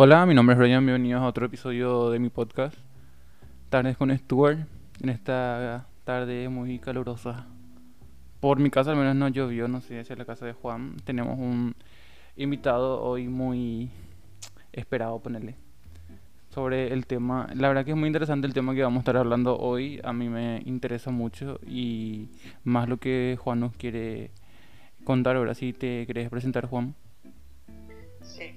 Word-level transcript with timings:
Hola, 0.00 0.26
mi 0.26 0.32
nombre 0.32 0.54
es 0.54 0.60
Ryan, 0.60 0.86
bienvenidos 0.86 1.20
a 1.20 1.26
otro 1.26 1.46
episodio 1.46 2.10
de 2.10 2.20
mi 2.20 2.30
podcast, 2.30 2.76
Tardes 3.68 3.96
con 3.96 4.16
Stuart, 4.16 4.60
en 5.00 5.08
esta 5.08 5.88
tarde 6.04 6.48
muy 6.48 6.78
calurosa. 6.78 7.48
Por 8.38 8.60
mi 8.60 8.70
casa 8.70 8.92
al 8.92 8.96
menos 8.96 9.16
no 9.16 9.26
llovió, 9.26 9.66
no 9.66 9.80
sé 9.80 10.04
si 10.04 10.12
es 10.12 10.16
la 10.16 10.24
casa 10.24 10.46
de 10.46 10.52
Juan. 10.52 10.98
Tenemos 11.04 11.36
un 11.36 11.74
invitado 12.36 13.02
hoy 13.02 13.26
muy 13.26 13.90
esperado, 14.72 15.18
ponerle, 15.18 15.56
sobre 16.50 16.92
el 16.92 17.04
tema. 17.04 17.48
La 17.56 17.66
verdad 17.66 17.84
que 17.84 17.90
es 17.90 17.96
muy 17.96 18.06
interesante 18.06 18.46
el 18.46 18.54
tema 18.54 18.76
que 18.76 18.84
vamos 18.84 18.98
a 18.98 19.00
estar 19.00 19.16
hablando 19.16 19.58
hoy, 19.58 20.00
a 20.04 20.12
mí 20.12 20.28
me 20.28 20.62
interesa 20.64 21.10
mucho 21.10 21.58
y 21.66 22.28
más 22.62 22.88
lo 22.88 22.98
que 22.98 23.36
Juan 23.40 23.58
nos 23.58 23.74
quiere 23.74 24.30
contar 25.02 25.34
ahora. 25.34 25.54
Si 25.54 25.72
te 25.72 26.06
querés 26.06 26.30
presentar, 26.30 26.66
Juan. 26.66 26.94
Sí. 28.22 28.54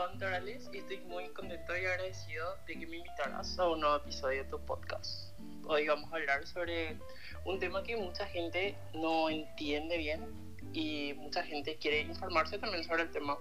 Hola, 0.00 0.12
mi 0.12 0.18
nombre 0.18 0.46
es 0.46 0.60
Juan 0.60 0.64
Torales 0.64 0.70
y 0.72 0.78
estoy 0.78 1.00
muy 1.08 1.28
contento 1.30 1.76
y 1.76 1.84
agradecido 1.84 2.56
de 2.66 2.78
que 2.78 2.86
me 2.86 2.96
invitaras 2.96 3.58
a 3.58 3.68
un 3.68 3.80
nuevo 3.80 3.96
episodio 3.96 4.44
de 4.44 4.50
tu 4.50 4.58
podcast. 4.64 5.38
Hoy 5.66 5.88
vamos 5.88 6.10
a 6.10 6.16
hablar 6.16 6.46
sobre 6.46 6.96
un 7.44 7.58
tema 7.58 7.82
que 7.82 7.96
mucha 7.96 8.26
gente 8.26 8.76
no 8.94 9.28
entiende 9.28 9.98
bien 9.98 10.24
y 10.72 11.12
mucha 11.18 11.42
gente 11.42 11.76
quiere 11.76 12.00
informarse 12.02 12.58
también 12.58 12.82
sobre 12.84 13.02
el 13.02 13.10
tema. 13.10 13.36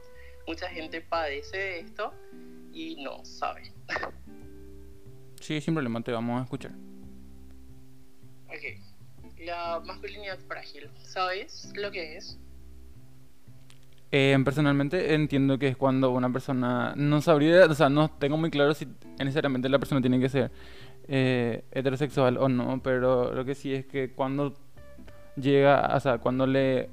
Mucha 0.48 0.67
gente 0.70 1.00
padece 1.00 1.58
de 1.58 1.80
esto 1.80 2.14
y 2.73 3.02
no 3.03 3.23
sabe. 3.23 3.72
Sí, 5.39 5.62
sin 5.62 5.73
problema, 5.73 6.02
te 6.02 6.12
vamos 6.12 6.41
a 6.41 6.44
escuchar. 6.44 6.72
Ok. 8.48 9.39
La 9.39 9.81
masculinidad 9.86 10.39
frágil. 10.39 10.89
¿Sabes 11.03 11.72
lo 11.76 11.89
que 11.91 12.17
es? 12.17 12.38
Eh, 14.12 14.36
personalmente 14.44 15.13
entiendo 15.13 15.59
que 15.59 15.67
es 15.67 15.78
cuando 15.78 16.09
una 16.09 16.31
persona 16.31 16.94
no 16.95 17.22
sabría, 17.22 17.66
o 17.66 17.73
sea, 17.75 17.89
no 17.89 18.09
tengo 18.09 18.38
muy 18.38 18.50
claro 18.50 18.73
si 18.73 18.88
necesariamente 19.20 19.70
la 19.70 19.78
persona 19.78 20.02
tiene 20.02 20.20
que 20.20 20.30
ser 20.30 20.52
eh, 21.08 21.64
heterosexual 21.72 22.38
o 22.38 22.50
no, 22.50 22.81
pero 22.81 23.34
lo 23.34 23.45
que 23.45 23.53
sí 23.53 23.73
es 23.73 23.86
que 23.86 24.11
cuando 24.11 24.56
llega, 25.36 25.95
o 25.95 26.00
sea, 26.00 26.17
cuando 26.17 26.47
le 26.47 26.89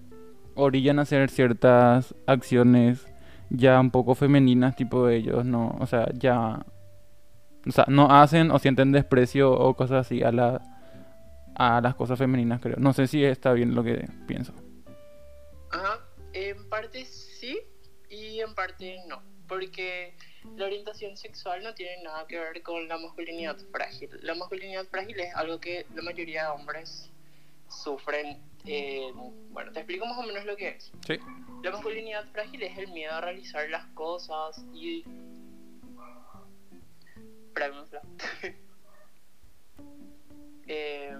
orillan 0.54 0.98
a 0.98 1.02
hacer 1.02 1.30
ciertas 1.30 2.14
acciones 2.26 3.06
ya 3.48 3.80
un 3.80 3.90
poco 3.90 4.14
femeninas, 4.14 4.76
tipo 4.76 5.08
ellos, 5.08 5.46
no, 5.46 5.74
o 5.80 5.86
sea, 5.86 6.10
ya, 6.12 6.66
o 7.66 7.70
sea, 7.70 7.86
no 7.88 8.10
hacen 8.10 8.50
o 8.50 8.58
sienten 8.58 8.92
desprecio 8.92 9.52
o 9.52 9.74
cosas 9.74 10.06
así 10.06 10.22
a 10.22 10.32
la 10.32 10.60
a 11.58 11.80
las 11.80 11.94
cosas 11.94 12.18
femeninas, 12.18 12.60
creo. 12.60 12.76
No 12.78 12.92
sé 12.92 13.06
si 13.06 13.24
está 13.24 13.54
bien 13.54 13.74
lo 13.74 13.82
que 13.82 14.06
pienso. 14.26 14.52
Ajá. 15.70 16.05
En 16.36 16.68
parte 16.68 17.06
sí 17.06 17.58
y 18.10 18.40
en 18.40 18.54
parte 18.54 18.98
no. 19.06 19.22
Porque 19.48 20.14
la 20.54 20.66
orientación 20.66 21.16
sexual 21.16 21.62
no 21.62 21.74
tiene 21.74 22.02
nada 22.02 22.26
que 22.26 22.38
ver 22.38 22.62
con 22.62 22.86
la 22.88 22.98
masculinidad 22.98 23.56
frágil. 23.72 24.10
La 24.20 24.34
masculinidad 24.34 24.84
frágil 24.84 25.18
es 25.18 25.34
algo 25.34 25.58
que 25.58 25.86
la 25.94 26.02
mayoría 26.02 26.42
de 26.42 26.48
hombres 26.50 27.10
sufren. 27.70 28.38
eh, 28.66 29.10
bueno, 29.50 29.72
te 29.72 29.78
explico 29.78 30.04
más 30.04 30.18
o 30.18 30.24
menos 30.24 30.44
lo 30.44 30.56
que 30.56 30.68
es. 30.68 30.92
Sí. 31.06 31.18
La 31.62 31.70
masculinidad 31.70 32.26
frágil 32.32 32.62
es 32.64 32.76
el 32.76 32.88
miedo 32.88 33.14
a 33.14 33.22
realizar 33.22 33.70
las 33.70 33.86
cosas 33.94 34.62
y... 34.74 35.04
Eh, 40.68 41.16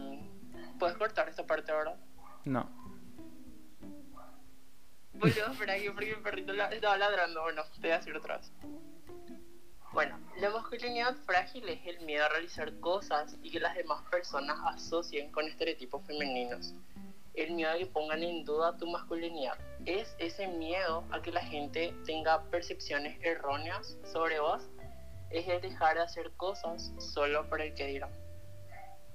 ¿Puedes 0.77 0.97
cortar 0.97 1.29
esta 1.29 1.47
parte 1.47 1.71
ahora? 1.71 1.97
No. 2.45 2.69
Boludo, 5.19 5.53
espera 5.53 5.77
que 5.79 5.91
porque 5.93 6.11
el 6.11 6.23
perrito 6.23 6.53
la- 6.53 6.69
estaba 6.69 6.97
ladrando. 6.99 7.43
Bueno, 7.43 7.63
te 7.75 7.81
voy 7.81 7.91
a 7.91 7.99
decir 7.99 8.17
otra 8.17 8.37
vez. 8.39 8.53
Bueno, 9.93 10.19
la 10.41 10.51
masculinidad 10.51 11.15
frágil 11.25 11.67
es 11.69 11.81
el 11.87 12.01
miedo 12.05 12.25
a 12.25 12.29
realizar 12.29 12.79
cosas 12.81 13.37
y 13.43 13.51
que 13.51 13.61
las 13.61 13.75
demás 13.75 14.03
personas 14.11 14.59
asocien 14.67 15.33
con 15.33 15.47
estereotipos 15.47 16.05
femeninos. 16.07 16.75
El 17.35 17.53
miedo 17.53 17.71
a 17.71 17.77
que 17.79 17.87
pongan 17.87 18.23
en 18.23 18.45
duda 18.45 18.77
tu 18.77 18.87
masculinidad. 18.91 19.57
Es 19.87 20.15
ese 20.19 20.49
miedo 20.49 21.05
a 21.13 21.23
que 21.23 21.33
la 21.33 21.41
gente 21.43 21.95
tenga 22.05 22.43
percepciones 22.51 23.19
erróneas 23.23 23.97
sobre 24.13 24.39
vos. 24.41 24.63
Es 25.31 25.49
el 25.49 25.61
dejar 25.63 25.97
de 25.97 26.03
hacer 26.03 26.31
cosas 26.37 26.93
solo 26.99 27.49
por 27.49 27.61
el 27.63 27.75
que 27.75 27.87
dirán. 27.87 28.11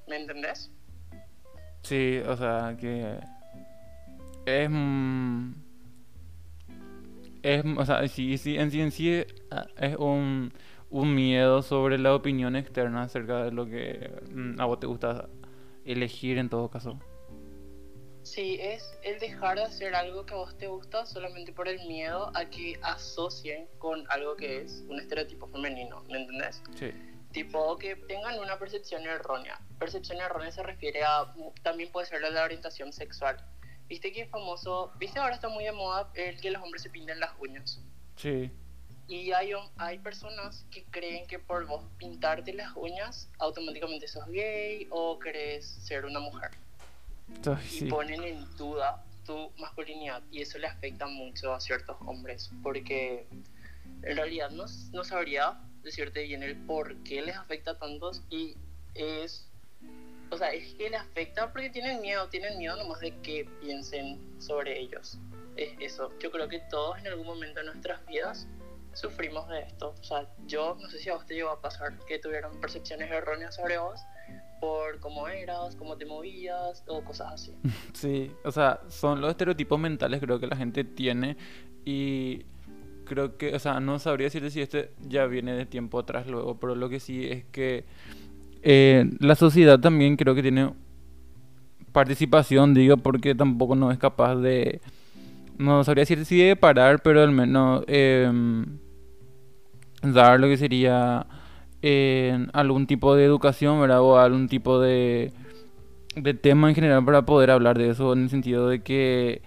¿Me 0.07 0.17
entendés? 0.17 0.71
Sí, 1.83 2.19
o 2.27 2.35
sea, 2.37 2.75
que 2.79 3.19
es 4.45 4.69
mm, 4.69 5.53
es, 7.43 7.63
o 7.65 7.85
sea, 7.85 8.07
sí, 8.07 8.37
sí, 8.37 8.57
en 8.57 8.71
sí 8.71 8.81
en 8.81 8.91
sí 8.91 9.11
eh, 9.11 9.25
es 9.77 9.95
un, 9.97 10.53
un 10.89 11.15
miedo 11.15 11.61
sobre 11.61 11.97
la 11.97 12.13
opinión 12.13 12.55
externa 12.55 13.03
acerca 13.03 13.43
de 13.43 13.51
lo 13.51 13.65
que 13.65 14.11
mm, 14.31 14.59
a 14.59 14.65
vos 14.65 14.79
te 14.79 14.87
gusta 14.87 15.29
elegir 15.85 16.37
en 16.37 16.49
todo 16.49 16.69
caso. 16.69 16.99
Sí, 18.23 18.57
es 18.61 18.97
el 19.03 19.19
dejar 19.19 19.57
de 19.57 19.63
hacer 19.63 19.95
algo 19.95 20.25
que 20.25 20.33
a 20.33 20.37
vos 20.37 20.55
te 20.57 20.67
gusta 20.67 21.05
solamente 21.05 21.53
por 21.53 21.67
el 21.67 21.79
miedo 21.87 22.31
a 22.35 22.45
que 22.45 22.79
asocien 22.83 23.67
con 23.79 24.05
algo 24.09 24.35
que 24.35 24.61
es 24.61 24.83
un 24.87 24.99
estereotipo 24.99 25.47
femenino, 25.47 26.03
¿me 26.09 26.21
entendés? 26.21 26.61
Sí. 26.75 26.91
Tipo 27.31 27.77
que 27.77 27.95
tengan 27.95 28.37
una 28.39 28.59
percepción 28.59 29.03
errónea. 29.03 29.59
Percepción 29.79 30.19
errónea 30.19 30.51
se 30.51 30.61
refiere 30.61 31.03
a, 31.03 31.33
también 31.63 31.91
puede 31.91 32.05
ser 32.05 32.23
a 32.23 32.29
la 32.29 32.43
orientación 32.43 32.93
sexual. 32.93 33.37
Viste 33.91 34.13
que 34.13 34.21
es 34.21 34.29
famoso, 34.29 34.89
viste 34.97 35.19
ahora 35.19 35.35
está 35.35 35.49
muy 35.49 35.65
de 35.65 35.73
moda 35.73 36.09
el 36.13 36.39
que 36.39 36.49
los 36.49 36.63
hombres 36.63 36.81
se 36.81 36.89
pinten 36.89 37.19
las 37.19 37.31
uñas. 37.41 37.81
Sí. 38.15 38.49
Y 39.09 39.33
hay, 39.33 39.51
hay 39.75 39.99
personas 39.99 40.65
que 40.71 40.85
creen 40.85 41.27
que 41.27 41.39
por 41.39 41.67
vos 41.67 41.83
pintarte 41.97 42.53
las 42.53 42.71
uñas, 42.77 43.29
automáticamente 43.37 44.07
sos 44.07 44.25
gay 44.27 44.87
o 44.91 45.19
querés 45.19 45.65
ser 45.65 46.05
una 46.05 46.21
mujer 46.21 46.51
Ay, 47.45 47.65
y 47.65 47.79
sí. 47.79 47.85
ponen 47.87 48.23
en 48.23 48.55
duda 48.55 49.03
tu 49.25 49.51
masculinidad 49.57 50.23
y 50.31 50.41
eso 50.41 50.57
le 50.57 50.67
afecta 50.67 51.07
mucho 51.07 51.53
a 51.53 51.59
ciertos 51.59 51.97
hombres 52.05 52.49
porque 52.63 53.27
en 54.03 54.15
realidad 54.15 54.51
no, 54.51 54.67
no 54.93 55.03
sabría 55.03 55.59
decirte 55.83 56.23
bien 56.23 56.43
el 56.43 56.55
por 56.55 56.95
qué 57.03 57.21
les 57.21 57.35
afecta 57.35 57.71
a 57.71 57.77
tantos 57.77 58.23
y 58.29 58.55
es 58.95 59.50
o 60.31 60.37
sea 60.37 60.51
es 60.51 60.73
que 60.75 60.89
les 60.89 60.99
afecta 60.99 61.51
porque 61.51 61.69
tienen 61.69 62.01
miedo 62.01 62.27
tienen 62.29 62.57
miedo 62.57 62.75
nomás 62.77 62.99
de 62.99 63.15
que 63.21 63.47
piensen 63.61 64.19
sobre 64.39 64.79
ellos. 64.79 65.19
Es 65.57 65.73
eso. 65.79 66.11
Yo 66.19 66.31
creo 66.31 66.47
que 66.47 66.59
todos 66.69 66.97
en 66.99 67.07
algún 67.07 67.27
momento 67.27 67.59
de 67.59 67.65
nuestras 67.65 68.05
vidas 68.05 68.47
sufrimos 68.93 69.47
de 69.49 69.61
esto. 69.61 69.93
O 69.99 70.03
sea 70.03 70.27
yo 70.47 70.77
no 70.81 70.89
sé 70.89 70.99
si 70.99 71.09
a 71.09 71.17
te 71.19 71.35
llegó 71.35 71.49
a 71.49 71.61
pasar 71.61 71.97
que 72.07 72.19
tuvieron 72.19 72.59
percepciones 72.59 73.11
erróneas 73.11 73.55
sobre 73.55 73.77
vos 73.77 73.99
por 74.61 74.99
cómo 74.99 75.27
eras, 75.27 75.75
cómo 75.75 75.97
te 75.97 76.05
movías 76.05 76.83
o 76.87 77.03
cosas 77.03 77.33
así. 77.33 77.55
Sí, 77.93 78.31
o 78.43 78.51
sea, 78.51 78.81
son 78.87 79.19
los 79.19 79.31
estereotipos 79.31 79.79
mentales 79.79 80.21
creo 80.21 80.39
que 80.39 80.47
la 80.47 80.55
gente 80.55 80.83
tiene 80.83 81.35
y 81.83 82.45
creo 83.05 83.37
que, 83.37 83.53
o 83.53 83.59
sea, 83.59 83.79
no 83.79 83.99
sabría 83.99 84.27
decirte 84.27 84.51
si 84.51 84.61
este 84.61 84.91
ya 85.01 85.25
viene 85.25 85.53
de 85.53 85.65
tiempo 85.65 85.99
atrás 85.99 86.27
luego, 86.27 86.59
pero 86.59 86.75
lo 86.75 86.87
que 86.87 87.01
sí 87.01 87.27
es 87.27 87.43
que 87.43 87.83
eh, 88.63 89.09
la 89.19 89.35
sociedad 89.35 89.79
también 89.79 90.17
creo 90.17 90.35
que 90.35 90.41
tiene 90.41 90.71
participación, 91.91 92.73
digo, 92.73 92.97
porque 92.97 93.35
tampoco 93.35 93.75
no 93.75 93.91
es 93.91 93.97
capaz 93.97 94.35
de, 94.35 94.81
no 95.57 95.83
sabría 95.83 96.03
decirte 96.03 96.25
si 96.25 96.39
de 96.39 96.55
parar, 96.55 97.01
pero 97.01 97.21
al 97.21 97.31
menos 97.31 97.83
em, 97.87 98.65
dar 100.01 100.39
lo 100.39 100.47
que 100.47 100.57
sería 100.57 101.25
eh, 101.81 102.47
algún 102.53 102.87
tipo 102.87 103.15
de 103.15 103.25
educación, 103.25 103.81
¿verdad? 103.81 104.01
O 104.01 104.17
algún 104.17 104.47
tipo 104.47 104.79
de 104.79 105.33
de 106.15 106.33
tema 106.33 106.69
en 106.69 106.75
general 106.75 107.05
para 107.05 107.25
poder 107.25 107.51
hablar 107.51 107.77
de 107.77 107.89
eso 107.89 108.13
en 108.13 108.23
el 108.23 108.29
sentido 108.29 108.67
de 108.67 108.81
que 108.81 109.41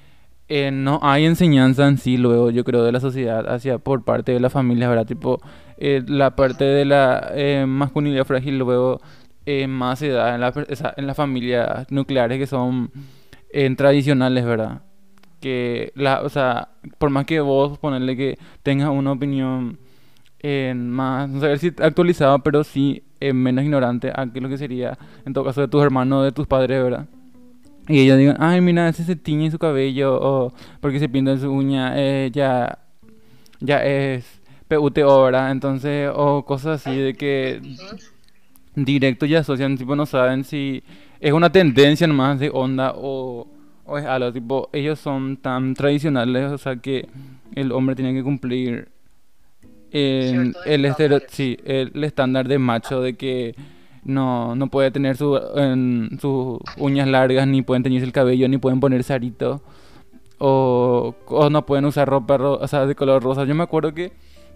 eh, 0.48 0.70
no 0.70 0.98
hay 1.02 1.24
enseñanza 1.24 1.86
en 1.86 1.98
sí 1.98 2.16
luego 2.16 2.50
yo 2.50 2.64
creo 2.64 2.84
de 2.84 2.92
la 2.92 3.00
sociedad 3.00 3.46
hacia 3.52 3.78
por 3.78 4.04
parte 4.04 4.32
de 4.32 4.40
la 4.40 4.50
familia 4.50 4.88
verdad 4.88 5.06
tipo 5.06 5.40
eh, 5.78 6.02
la 6.06 6.36
parte 6.36 6.64
de 6.64 6.84
la 6.84 7.30
eh, 7.34 7.64
masculinidad 7.66 8.24
frágil 8.24 8.58
luego 8.58 9.00
eh, 9.46 9.66
más 9.66 9.98
se 9.98 10.08
da 10.08 10.34
en 10.34 10.42
en 10.96 11.06
las 11.06 11.16
familias 11.16 11.90
nucleares 11.90 12.38
que 12.38 12.46
son 12.46 12.90
eh, 13.52 13.74
tradicionales 13.76 14.44
verdad 14.44 14.82
que 15.40 15.92
la 15.94 16.22
o 16.22 16.28
sea 16.28 16.68
por 16.98 17.10
más 17.10 17.26
que 17.26 17.40
vos 17.40 17.78
ponerle 17.78 18.16
que 18.16 18.38
tengas 18.62 18.88
una 18.88 19.12
opinión 19.12 19.78
eh, 20.46 20.74
más, 20.76 21.30
no 21.30 21.40
sé 21.40 21.56
si 21.56 21.68
actualizada, 21.68 22.38
pero 22.38 22.64
sí 22.64 23.02
eh, 23.18 23.32
menos 23.32 23.64
ignorante 23.64 24.12
a 24.14 24.30
que 24.30 24.42
lo 24.42 24.50
que 24.50 24.58
sería, 24.58 24.98
en 25.24 25.32
todo 25.32 25.42
caso, 25.42 25.62
de 25.62 25.68
tus 25.68 25.82
hermanos 25.82 26.22
de 26.22 26.32
tus 26.32 26.46
padres, 26.46 26.82
¿verdad? 26.82 27.06
Y 27.88 28.00
ellos 28.00 28.18
digan, 28.18 28.36
ay, 28.38 28.60
mira, 28.60 28.90
ese 28.90 29.04
se 29.04 29.16
tiñe 29.16 29.50
su 29.50 29.58
cabello, 29.58 30.18
o 30.20 30.52
porque 30.82 30.98
se 30.98 31.08
pinta 31.08 31.30
en 31.30 31.40
su 31.40 31.50
uña, 31.50 31.94
eh, 31.96 32.30
ya, 32.30 32.78
ya 33.60 33.82
es 33.82 34.33
PUTO, 34.68 35.22
¿verdad? 35.24 35.50
Entonces, 35.50 36.10
o 36.14 36.44
cosas 36.44 36.80
así 36.86 36.96
de 36.96 37.14
que 37.14 37.60
directo 38.74 39.26
ya 39.26 39.40
asocian, 39.40 39.76
tipo, 39.78 39.94
no 39.96 40.06
saben 40.06 40.44
si 40.44 40.82
es 41.20 41.32
una 41.32 41.50
tendencia 41.50 42.06
nomás 42.06 42.38
de 42.40 42.50
onda 42.52 42.92
o, 42.96 43.46
o 43.84 43.98
es 43.98 44.04
algo, 44.04 44.32
tipo, 44.32 44.68
ellos 44.72 44.98
son 44.98 45.36
tan 45.36 45.74
tradicionales, 45.74 46.50
o 46.50 46.58
sea, 46.58 46.76
que 46.76 47.08
el 47.54 47.70
hombre 47.72 47.94
tiene 47.94 48.12
que 48.14 48.22
cumplir 48.22 48.88
Ciertos 49.92 50.66
el, 50.66 50.84
estero- 50.86 51.20
sí, 51.28 51.56
el 51.64 52.02
estándar 52.02 52.48
de 52.48 52.58
macho 52.58 53.00
de 53.00 53.14
que 53.14 53.54
no, 54.02 54.56
no 54.56 54.66
puede 54.66 54.90
tener 54.90 55.16
su, 55.16 55.38
en- 55.54 56.18
sus 56.20 56.58
uñas 56.78 57.06
largas, 57.06 57.46
ni 57.46 57.62
pueden 57.62 57.84
teñirse 57.84 58.04
el 58.04 58.12
cabello, 58.12 58.48
ni 58.48 58.58
pueden 58.58 58.80
ponerse 58.80 59.12
arito, 59.14 59.62
o, 60.38 61.14
o 61.26 61.48
no 61.48 61.64
pueden 61.64 61.84
usar 61.84 62.08
ropa 62.08 62.36
ro- 62.36 62.58
o 62.60 62.66
sea, 62.66 62.86
de 62.86 62.94
color 62.96 63.22
rosa. 63.22 63.44
Yo 63.44 63.54
me 63.54 63.62
acuerdo 63.62 63.94
que, 63.94 64.12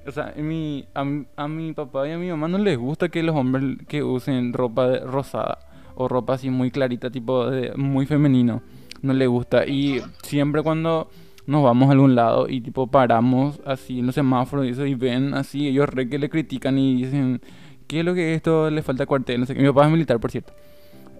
o 0.08 0.12
sea, 0.12 0.34
mi, 0.37 0.87
a, 0.94 1.05
a 1.37 1.49
mi 1.49 1.72
papá 1.75 2.08
y 2.08 2.12
a 2.12 2.19
mi 2.19 2.28
mamá 2.31 2.49
no 2.49 2.58
les 2.58 2.78
gusta 2.78 3.08
que 3.08 3.22
los 3.22 3.37
hombres 3.37 3.76
que 3.87 4.02
usen 4.02 4.52
ropa 4.52 4.99
rosada 5.00 5.58
o 5.94 6.08
ropa 6.08 6.34
así 6.34 6.49
muy 6.49 6.70
clarita, 6.70 7.10
tipo 7.10 7.50
de, 7.50 7.72
muy 7.76 8.06
femenino, 8.06 8.62
no 9.02 9.12
les 9.12 9.28
gusta. 9.28 9.66
Y 9.66 10.00
siempre 10.22 10.62
cuando 10.62 11.10
nos 11.46 11.62
vamos 11.62 11.88
a 11.88 11.93
algún 11.93 12.14
lado 12.14 12.49
y 12.49 12.60
tipo 12.60 12.87
paramos 12.87 13.60
así 13.64 13.99
en 13.99 14.06
los 14.06 14.14
semáforos 14.14 14.66
y 14.66 14.70
eso 14.70 14.87
y 14.87 14.94
ven 14.94 15.34
así, 15.34 15.66
ellos 15.66 15.88
re 15.88 16.08
que 16.08 16.19
le 16.19 16.31
critican 16.31 16.78
y 16.78 17.02
dicen, 17.02 17.40
¿qué 17.87 18.00
es 18.00 18.04
lo 18.04 18.14
que 18.14 18.31
es 18.31 18.37
esto? 18.37 18.70
Le 18.70 18.82
falta 18.82 19.06
cuartel, 19.06 19.40
no 19.40 19.46
sé 19.46 19.54
qué. 19.54 19.61
Mi 19.61 19.69
papá 19.69 19.87
es 19.87 19.90
militar, 19.93 20.20
por 20.20 20.31
cierto. 20.31 20.52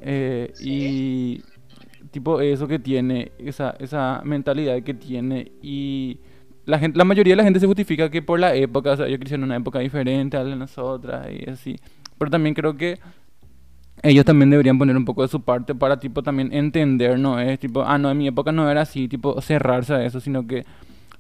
Eh, 0.01 0.53
y 0.61 1.43
tipo 2.11 2.41
eso 2.41 2.69
que 2.69 2.79
tiene, 2.79 3.33
esa, 3.39 3.75
esa 3.79 4.23
mentalidad 4.25 4.83
que 4.83 4.95
tiene 4.95 5.53
y 5.63 6.21
la 6.69 6.79
gente, 6.79 6.99
la 6.99 7.05
mayoría 7.05 7.33
de 7.33 7.37
la 7.37 7.45
gente 7.45 7.61
se 7.61 7.67
justifica 7.67 8.11
que 8.11 8.21
por 8.21 8.39
la 8.39 8.55
época, 8.55 8.93
o 8.93 8.97
sea, 8.97 9.09
yo 9.09 9.19
crecí 9.19 9.35
en 9.35 9.43
una 9.43 9.57
época 9.57 9.79
diferente 9.79 10.37
a 10.37 10.45
la 10.45 10.51
de 10.51 10.57
nosotras 10.57 11.27
y 11.33 11.49
así. 11.49 11.77
Pero 12.19 12.31
también 12.31 12.55
creo 12.55 12.77
que 12.77 12.99
ellos 14.03 14.23
también 14.27 14.51
deberían 14.51 14.79
poner 14.79 14.95
un 14.95 15.07
poco 15.07 15.23
de 15.23 15.29
su 15.29 15.41
parte 15.41 15.75
para 15.75 15.99
tipo 15.99 16.23
también 16.23 16.53
entender, 16.53 17.19
no 17.19 17.41
es 17.41 17.59
tipo, 17.59 17.83
ah, 17.83 17.97
no, 17.97 18.11
en 18.11 18.19
mi 18.19 18.29
época 18.29 18.53
no 18.53 18.71
era 18.71 18.83
así, 18.83 19.09
tipo 19.09 19.41
cerrarse 19.41 19.95
a 19.95 20.05
eso, 20.05 20.21
sino 20.21 20.47
que 20.47 20.67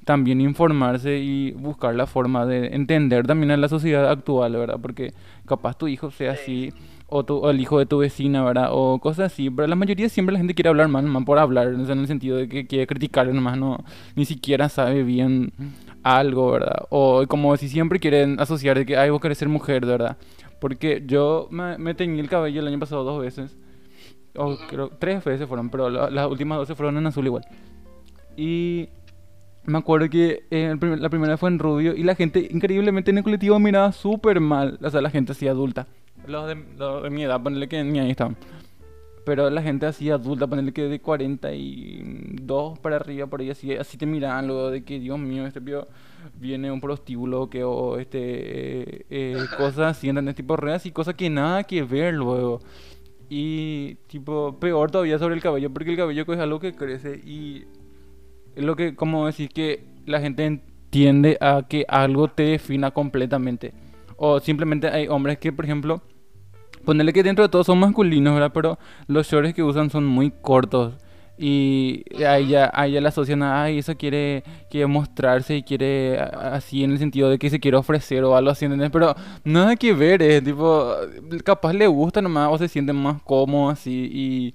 también 0.04 0.42
informarse 0.42 1.18
y 1.18 1.52
buscar 1.52 1.94
la 1.94 2.06
forma 2.06 2.44
de 2.44 2.66
entender 2.74 3.26
también 3.26 3.50
a 3.50 3.56
la 3.56 3.68
sociedad 3.68 4.10
actual, 4.10 4.52
¿verdad? 4.52 4.78
Porque 4.82 5.14
capaz 5.46 5.78
tu 5.78 5.88
hijo 5.88 6.10
sea 6.10 6.32
así, 6.32 6.74
o, 7.08 7.24
tu, 7.24 7.36
o 7.38 7.50
el 7.50 7.60
hijo 7.60 7.78
de 7.78 7.86
tu 7.86 7.98
vecina, 7.98 8.44
¿verdad? 8.44 8.68
O 8.72 8.98
cosas 9.00 9.32
así, 9.32 9.50
pero 9.50 9.66
la 9.66 9.74
mayoría 9.76 10.08
siempre 10.08 10.32
la 10.32 10.38
gente 10.38 10.54
quiere 10.54 10.68
hablar 10.68 10.88
mal, 10.88 11.04
nomás 11.04 11.24
por 11.24 11.38
hablar, 11.38 11.68
o 11.68 11.84
sea, 11.84 11.94
en 11.94 12.00
el 12.00 12.06
sentido 12.06 12.36
de 12.36 12.48
que 12.48 12.66
quiere 12.66 12.86
criticar, 12.86 13.26
nomás 13.32 13.56
no, 13.58 13.82
ni 14.14 14.24
siquiera 14.24 14.68
sabe 14.68 15.02
bien 15.02 15.52
algo, 16.02 16.52
¿verdad? 16.52 16.86
O 16.90 17.24
como 17.26 17.56
si 17.56 17.68
siempre 17.68 17.98
quieren 17.98 18.38
asociar 18.40 18.78
de 18.78 18.86
que, 18.86 18.96
ay, 18.96 19.10
vos 19.10 19.20
querés 19.20 19.38
ser 19.38 19.48
mujer, 19.48 19.84
¿verdad? 19.86 20.16
Porque 20.60 21.02
yo 21.06 21.48
me, 21.50 21.78
me 21.78 21.94
teñí 21.94 22.18
el 22.20 22.28
cabello 22.28 22.60
el 22.60 22.66
año 22.68 22.78
pasado 22.78 23.04
dos 23.04 23.20
veces. 23.22 23.56
O 24.36 24.56
creo, 24.68 24.90
tres 24.90 25.24
veces 25.24 25.48
fueron, 25.48 25.70
pero 25.70 25.88
la- 25.90 26.10
las 26.10 26.30
últimas 26.30 26.58
12 26.58 26.74
fueron 26.74 26.96
en 26.98 27.06
azul 27.06 27.26
igual. 27.26 27.44
Y 28.36 28.88
me 29.64 29.78
acuerdo 29.78 30.08
que 30.08 30.44
eh, 30.50 30.74
la 30.80 31.08
primera 31.10 31.36
fue 31.36 31.48
en 31.50 31.58
rubio 31.58 31.94
y 31.94 32.02
la 32.02 32.14
gente 32.14 32.46
increíblemente 32.50 33.10
en 33.10 33.18
el 33.18 33.24
colectivo 33.24 33.58
miraba 33.58 33.92
súper 33.92 34.40
mal. 34.40 34.78
O 34.82 34.90
sea, 34.90 35.00
la 35.00 35.10
gente 35.10 35.32
así 35.32 35.48
adulta. 35.48 35.86
Los 36.28 36.46
de, 36.46 36.56
los 36.76 37.02
de 37.02 37.10
mi 37.10 37.24
edad, 37.24 37.42
ponerle 37.42 37.68
que 37.68 37.82
ni 37.82 37.98
ahí 37.98 38.10
estaban. 38.10 38.36
Pero 39.24 39.50
la 39.50 39.60
gente 39.62 39.86
así 39.86 40.10
adulta, 40.10 40.46
ponerle 40.46 40.72
que 40.72 40.82
de 40.82 41.00
42 41.00 42.78
para 42.78 42.96
arriba, 42.96 43.26
por 43.26 43.40
ahí 43.40 43.50
así, 43.50 43.74
así 43.74 43.98
te 43.98 44.06
miraban 44.06 44.46
luego 44.46 44.70
de 44.70 44.84
que, 44.84 44.98
Dios 44.98 45.18
mío, 45.18 45.46
este 45.46 45.60
pío 45.60 45.86
viene 46.34 46.70
un 46.70 46.80
prostíbulo 46.80 47.50
que 47.50 47.64
o 47.64 47.98
este 47.98 48.18
eh, 48.20 49.06
eh, 49.10 49.36
cosas 49.56 49.96
así, 49.96 50.08
¿entendés? 50.08 50.34
Tipo 50.34 50.56
reas 50.56 50.86
y 50.86 50.92
cosas 50.92 51.14
que 51.14 51.28
nada 51.28 51.64
que 51.64 51.82
ver 51.82 52.14
luego. 52.14 52.60
Y 53.28 53.96
tipo, 54.06 54.58
peor 54.58 54.90
todavía 54.90 55.18
sobre 55.18 55.34
el 55.34 55.42
cabello, 55.42 55.70
porque 55.70 55.90
el 55.90 55.96
cabello 55.96 56.24
es 56.26 56.38
algo 56.38 56.60
que 56.60 56.74
crece 56.74 57.20
y 57.24 57.64
es 58.56 58.64
lo 58.64 58.76
que, 58.76 58.94
como 58.94 59.26
decir 59.26 59.50
que 59.50 59.84
la 60.06 60.20
gente 60.20 60.44
entiende 60.44 61.36
a 61.40 61.66
que 61.68 61.84
algo 61.88 62.28
te 62.28 62.44
defina 62.44 62.90
completamente. 62.92 63.74
O 64.16 64.40
simplemente 64.40 64.88
hay 64.88 65.06
hombres 65.08 65.38
que, 65.38 65.52
por 65.52 65.64
ejemplo, 65.64 66.02
ponerle 66.84 67.12
que 67.12 67.22
dentro 67.22 67.44
de 67.44 67.48
todo 67.48 67.64
son 67.64 67.78
masculinos, 67.78 68.34
¿verdad? 68.34 68.52
Pero 68.52 68.78
los 69.06 69.26
shorts 69.28 69.54
que 69.54 69.62
usan 69.62 69.90
son 69.90 70.06
muy 70.06 70.30
cortos. 70.30 70.94
Y 71.40 72.04
a 72.24 72.36
ella, 72.38 72.70
a 72.74 72.88
ella 72.88 73.00
le 73.00 73.08
asocian 73.08 73.44
a, 73.44 73.62
ay, 73.62 73.78
eso 73.78 73.96
quiere, 73.96 74.42
quiere 74.68 74.88
mostrarse 74.88 75.56
y 75.56 75.62
quiere 75.62 76.18
así 76.18 76.82
en 76.82 76.90
el 76.90 76.98
sentido 76.98 77.30
de 77.30 77.38
que 77.38 77.48
se 77.48 77.60
quiere 77.60 77.76
ofrecer 77.76 78.24
o 78.24 78.34
algo 78.34 78.50
así, 78.50 78.64
¿entendés? 78.64 78.90
Pero 78.90 79.14
nada 79.44 79.76
que 79.76 79.92
ver, 79.92 80.20
es 80.20 80.42
tipo, 80.42 80.94
capaz 81.44 81.74
le 81.74 81.86
gusta 81.86 82.20
nomás 82.20 82.48
o 82.50 82.58
se 82.58 82.66
siente 82.66 82.92
más 82.92 83.22
cómodo 83.22 83.70
así 83.70 84.10
y 84.12 84.54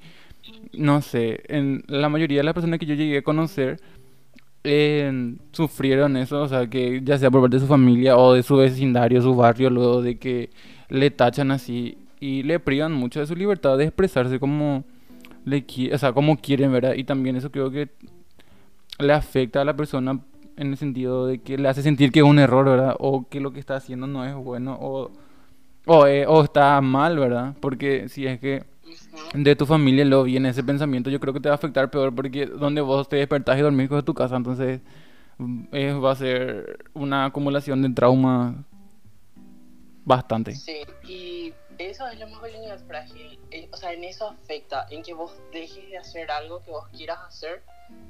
no 0.78 1.02
sé, 1.02 1.42
en 1.48 1.84
la 1.88 2.10
mayoría 2.10 2.40
de 2.40 2.44
las 2.44 2.54
personas 2.54 2.80
que 2.80 2.86
yo 2.86 2.96
llegué 2.96 3.20
a 3.20 3.22
conocer 3.22 3.80
sufrieron 5.52 6.16
eso, 6.18 6.42
o 6.42 6.48
sea, 6.48 6.68
que 6.68 7.02
ya 7.04 7.18
sea 7.18 7.30
por 7.30 7.42
parte 7.42 7.58
de 7.58 7.62
su 7.62 7.68
familia 7.68 8.18
o 8.18 8.34
de 8.34 8.44
su 8.44 8.56
vecindario, 8.56 9.22
su 9.22 9.36
barrio, 9.36 9.70
luego 9.70 10.02
de 10.02 10.18
que 10.18 10.50
le 10.90 11.12
tachan 11.12 11.52
así 11.52 11.98
y 12.24 12.42
le 12.44 12.58
privan 12.58 12.94
mucho 12.94 13.20
de 13.20 13.28
su 13.28 13.36
libertad 13.36 13.78
de 13.78 13.84
expresarse 13.84 14.40
como 14.40 14.86
le 15.44 15.66
o 15.94 15.98
sea, 15.98 16.14
como 16.14 16.38
quieren, 16.38 16.72
¿verdad? 16.72 16.94
Y 16.94 17.04
también 17.04 17.36
eso 17.36 17.52
creo 17.52 17.70
que 17.70 17.90
le 18.98 19.12
afecta 19.12 19.60
a 19.60 19.66
la 19.66 19.76
persona 19.76 20.22
en 20.56 20.68
el 20.68 20.78
sentido 20.78 21.28
de 21.28 21.40
que 21.40 21.58
le 21.58 21.68
hace 21.68 21.82
sentir 21.82 22.14
que 22.14 22.20
es 22.20 22.26
un 22.26 22.40
error, 22.40 22.64
¿verdad? 22.66 22.96
O 23.00 23.28
que 23.28 23.42
lo 23.42 23.52
que 23.52 23.60
está 23.60 23.76
haciendo 23.76 24.08
no 24.08 24.24
es 24.24 24.34
bueno 24.36 24.78
o, 24.80 25.12
o, 25.86 26.08
eh, 26.08 26.26
está 26.46 26.80
mal, 26.80 27.20
¿verdad? 27.20 27.56
Porque 27.60 28.08
si 28.08 28.26
es 28.26 28.40
que 28.40 28.64
de 29.34 29.56
tu 29.58 29.66
familia 29.66 30.06
lo 30.06 30.24
viene 30.24 30.48
ese 30.48 30.64
pensamiento, 30.64 31.10
yo 31.10 31.20
creo 31.20 31.34
que 31.34 31.42
te 31.42 31.50
va 31.50 31.56
a 31.56 31.58
afectar 31.58 31.92
peor 31.92 32.16
porque 32.16 32.46
donde 32.46 32.80
vos 32.80 33.10
te 33.10 33.18
despertás 33.18 33.60
y 33.60 33.62
dormís 33.64 33.90
con 33.90 34.02
tu 34.06 34.14
casa, 34.14 34.38
entonces 34.38 34.80
es- 35.74 35.96
va 36.02 36.12
a 36.12 36.16
ser 36.16 36.86
una 36.94 37.26
acumulación 37.26 37.82
de 37.82 37.90
trauma 37.90 38.64
bastante. 40.06 40.56
Sí, 40.56 40.78
y 41.08 41.54
eso 41.78 42.08
es 42.08 42.20
la 42.20 42.28
masculinidad 42.28 42.80
frágil. 42.86 43.40
Eh, 43.52 43.70
O 43.72 43.78
sea, 43.78 43.94
en 43.94 44.04
eso 44.04 44.30
afecta, 44.30 44.88
en 44.90 45.04
que 45.04 45.14
vos 45.14 45.34
dejes 45.52 45.90
de 45.90 45.98
hacer 45.98 46.32
algo 46.32 46.62
que 46.64 46.72
vos 46.72 46.88
quieras 46.90 47.20
hacer, 47.28 47.64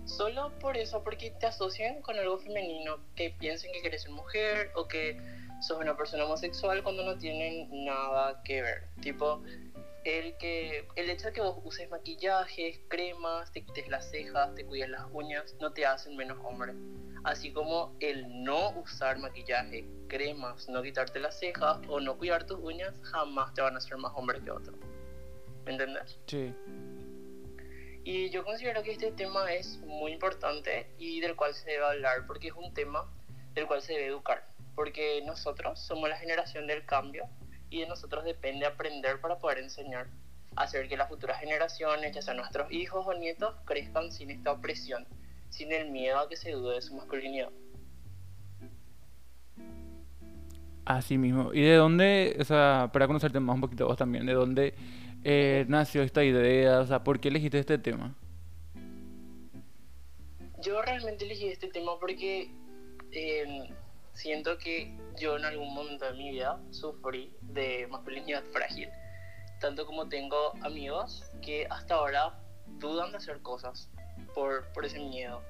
solo 0.05 0.51
por 0.59 0.77
eso, 0.77 1.03
porque 1.03 1.31
te 1.31 1.45
asocian 1.45 2.01
con 2.01 2.17
algo 2.17 2.37
femenino, 2.37 2.97
que 3.15 3.31
piensen 3.31 3.71
que 3.73 3.81
querés 3.81 4.03
ser 4.03 4.11
mujer 4.11 4.71
o 4.75 4.87
que 4.87 5.19
sos 5.61 5.79
una 5.79 5.95
persona 5.95 6.25
homosexual 6.25 6.83
cuando 6.83 7.03
no 7.03 7.17
tienen 7.17 7.85
nada 7.85 8.41
que 8.43 8.61
ver. 8.61 8.83
Tipo, 9.01 9.41
el, 10.03 10.35
que, 10.37 10.87
el 10.95 11.09
hecho 11.09 11.27
de 11.27 11.33
que 11.33 11.41
vos 11.41 11.59
uses 11.63 11.89
maquillajes, 11.89 12.79
cremas, 12.87 13.51
te 13.51 13.63
quites 13.63 13.87
las 13.87 14.09
cejas, 14.09 14.53
te 14.55 14.65
cuides 14.65 14.89
las 14.89 15.05
uñas, 15.11 15.55
no 15.59 15.71
te 15.71 15.85
hacen 15.85 16.15
menos 16.15 16.37
hombre. 16.43 16.73
Así 17.23 17.53
como 17.53 17.95
el 17.99 18.43
no 18.43 18.71
usar 18.71 19.17
maquillaje, 19.17 19.85
cremas, 20.07 20.67
no 20.67 20.81
quitarte 20.81 21.19
las 21.19 21.39
cejas 21.39 21.79
o 21.87 21.99
no 21.99 22.17
cuidar 22.17 22.45
tus 22.45 22.59
uñas, 22.59 22.93
jamás 23.03 23.53
te 23.53 23.61
van 23.61 23.75
a 23.75 23.77
hacer 23.77 23.97
más 23.97 24.11
hombre 24.15 24.41
que 24.41 24.51
otro. 24.51 24.73
¿Me 25.65 25.71
entiendes? 25.71 26.19
Sí. 26.27 26.53
Y 28.03 28.29
yo 28.29 28.43
considero 28.43 28.83
que 28.83 28.91
este 28.91 29.13
tema 29.13 29.53
es 29.53 29.77
muy 29.79 30.11
importante 30.11 30.93
y 30.97 31.21
del 31.21 31.37
cual 31.37 31.53
se 31.53 31.71
debe 31.71 31.85
hablar 31.85 32.27
porque 32.27 32.49
es 32.49 32.53
un 32.53 32.73
tema 32.73 33.09
del 33.53 33.65
cual 33.65 33.81
se 33.81 33.93
debe 33.93 34.07
educar. 34.07 34.45
Porque 34.75 35.21
nosotros 35.25 35.79
somos 35.79 36.09
la 36.09 36.17
generación 36.17 36.67
del 36.67 36.85
cambio 36.85 37.29
y 37.73 37.79
de 37.79 37.87
nosotros 37.87 38.23
depende 38.23 38.67
aprender 38.67 39.19
para 39.19 39.39
poder 39.39 39.57
enseñar. 39.57 40.05
Hacer 40.55 40.87
que 40.87 40.95
las 40.95 41.09
futuras 41.09 41.39
generaciones, 41.39 42.13
ya 42.13 42.21
sean 42.21 42.37
nuestros 42.37 42.71
hijos 42.71 43.03
o 43.07 43.13
nietos, 43.15 43.55
crezcan 43.65 44.11
sin 44.11 44.29
esta 44.29 44.51
opresión, 44.51 45.07
sin 45.49 45.71
el 45.71 45.89
miedo 45.89 46.19
a 46.19 46.29
que 46.29 46.37
se 46.37 46.51
dude 46.51 46.75
de 46.75 46.81
su 46.83 46.95
masculinidad. 46.95 47.49
Así 50.85 51.17
mismo. 51.17 51.51
¿Y 51.51 51.61
de 51.61 51.75
dónde, 51.75 52.37
o 52.39 52.43
sea, 52.43 52.91
para 52.93 53.07
conocerte 53.07 53.39
más 53.39 53.55
un 53.55 53.61
poquito 53.61 53.87
vos 53.87 53.97
también, 53.97 54.27
de 54.27 54.33
dónde 54.33 54.75
eh, 55.23 55.65
nació 55.67 56.03
esta 56.03 56.23
idea? 56.23 56.79
O 56.79 56.85
sea, 56.85 57.03
¿por 57.03 57.19
qué 57.19 57.29
elegiste 57.29 57.57
este 57.57 57.79
tema? 57.79 58.13
Yo 60.61 60.79
realmente 60.83 61.25
elegí 61.25 61.47
este 61.47 61.69
tema 61.69 61.97
porque 61.99 62.51
eh, 63.11 63.73
siento 64.13 64.57
que 64.57 64.95
yo 65.17 65.37
en 65.37 65.45
algún 65.45 65.73
momento 65.73 66.05
de 66.05 66.13
mi 66.13 66.31
vida 66.31 66.59
sufrí 66.71 67.35
de 67.41 67.87
masculinidad 67.87 68.43
frágil. 68.45 68.89
Tanto 69.59 69.85
como 69.85 70.09
tengo 70.09 70.53
amigos 70.61 71.23
que 71.41 71.67
hasta 71.69 71.95
ahora 71.95 72.39
dudan 72.79 73.11
de 73.11 73.17
hacer 73.17 73.41
cosas 73.41 73.89
por, 74.33 74.71
por 74.73 74.85
ese 74.85 74.99
miedo. 74.99 75.41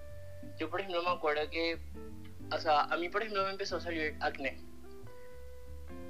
Yo, 0.58 0.70
por 0.70 0.82
ejemplo, 0.82 1.02
me 1.04 1.10
acuerdo 1.10 1.50
que, 1.50 1.80
o 2.52 2.58
sea, 2.60 2.82
a 2.82 2.98
mí, 2.98 3.10
por 3.10 3.22
ejemplo, 3.22 3.44
me 3.44 3.52
empezó 3.52 3.78
a 3.78 3.82
salir 3.82 4.16
acné. 4.20 4.60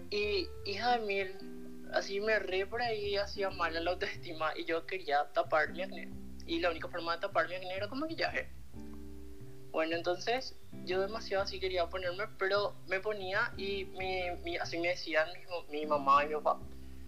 Y 0.09 0.47
hija 0.65 0.97
de 0.97 1.05
mil, 1.05 1.89
así 1.93 2.19
me 2.19 2.39
re 2.39 2.65
por 2.65 2.81
ahí, 2.81 3.15
hacía 3.15 3.49
mal 3.49 3.75
a 3.75 3.79
la 3.79 3.91
autoestima 3.91 4.51
y 4.55 4.65
yo 4.65 4.85
quería 4.85 5.31
tapar 5.33 5.71
mi 5.71 5.83
acné. 5.83 6.09
Y 6.45 6.59
la 6.59 6.71
única 6.71 6.87
forma 6.87 7.15
de 7.15 7.21
tapar 7.21 7.47
mi 7.47 7.55
acné 7.55 7.75
era 7.75 7.87
con 7.87 7.99
maquillaje. 7.99 8.49
Bueno, 9.73 9.95
entonces 9.95 10.55
yo 10.85 11.01
demasiado 11.01 11.43
así 11.43 11.59
quería 11.59 11.87
ponerme, 11.89 12.25
pero 12.37 12.75
me 12.87 12.99
ponía 13.01 13.51
y 13.57 13.85
mi, 13.85 14.21
mi- 14.43 14.57
así 14.57 14.77
me 14.77 14.89
decían 14.89 15.27
mi, 15.69 15.79
mi 15.79 15.85
mamá 15.87 16.23
y 16.23 16.27
mi 16.27 16.35
papá, 16.35 16.59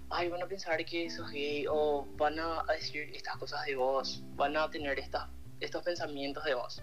ay, 0.09 0.29
van 0.29 0.41
a 0.41 0.47
pensar 0.47 0.83
que 0.83 1.09
sos 1.09 1.29
gay 1.31 1.65
o 1.69 2.05
van 2.17 2.39
a 2.39 2.63
decir 2.73 3.11
estas 3.15 3.37
cosas 3.37 3.63
de 3.67 3.75
vos, 3.75 4.23
van 4.35 4.57
a 4.57 4.69
tener 4.69 4.97
estas, 4.99 5.29
estos 5.59 5.83
pensamientos 5.83 6.43
de 6.43 6.55
vos. 6.55 6.81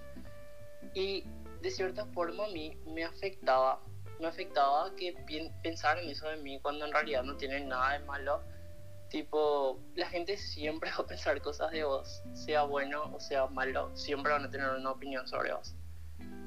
Y 0.94 1.24
de 1.62 1.70
cierta 1.70 2.06
forma 2.06 2.44
a 2.44 2.48
mí 2.48 2.76
me 2.86 3.04
afectaba 3.04 3.80
me 4.20 4.28
afectaba 4.28 4.94
que 4.94 5.14
pensar 5.64 5.98
en 5.98 6.08
eso 6.08 6.28
de 6.28 6.36
mí 6.36 6.60
cuando 6.60 6.84
en 6.86 6.92
realidad 6.92 7.24
no 7.24 7.36
tiene 7.36 7.58
nada 7.64 7.98
de 7.98 8.04
malo. 8.04 8.40
Tipo, 9.12 9.78
la 9.94 10.08
gente 10.08 10.38
siempre 10.38 10.90
va 10.90 11.04
a 11.04 11.06
pensar 11.06 11.38
cosas 11.42 11.70
de 11.70 11.84
vos, 11.84 12.22
sea 12.32 12.62
bueno 12.62 13.14
o 13.14 13.20
sea 13.20 13.46
malo, 13.46 13.94
siempre 13.94 14.32
van 14.32 14.46
a 14.46 14.50
tener 14.50 14.70
una 14.70 14.90
opinión 14.90 15.28
sobre 15.28 15.52
vos. 15.52 15.74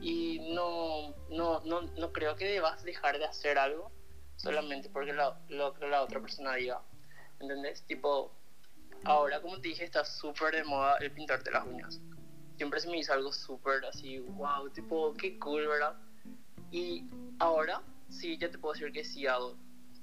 Y 0.02 0.40
no, 0.52 1.14
no, 1.30 1.60
no, 1.60 1.82
no 1.82 2.12
creo 2.12 2.36
que 2.36 2.46
debas 2.46 2.84
dejar 2.84 3.20
de 3.20 3.26
hacer 3.26 3.60
algo 3.60 3.92
solamente 4.38 4.90
porque 4.90 5.14
la, 5.14 5.40
lo 5.48 5.76
que 5.76 5.86
la 5.86 6.02
otra 6.02 6.20
persona 6.20 6.56
diga. 6.56 6.82
¿Entendés? 7.40 7.84
Tipo, 7.84 8.32
ahora 9.04 9.40
como 9.44 9.62
te 9.62 9.68
dije, 9.68 9.84
está 9.84 10.04
súper 10.04 10.56
de 10.56 10.64
moda 10.64 10.98
el 11.02 11.12
pintarte 11.12 11.52
las 11.52 11.68
uñas. 11.68 12.02
Siempre 12.58 12.80
se 12.80 12.90
me 12.90 12.98
hizo 12.98 13.14
algo 13.14 13.32
súper 13.32 13.86
así, 13.86 14.18
wow, 14.18 14.72
tipo, 14.72 15.14
qué 15.14 15.38
cool, 15.38 15.68
¿verdad? 15.68 15.94
Y 16.72 17.06
ahora 17.38 17.84
sí, 18.10 18.40
ya 18.40 18.50
te 18.50 18.58
puedo 18.58 18.74
decir 18.74 18.92
que 18.92 19.04
sí 19.04 19.28
hago. 19.28 19.56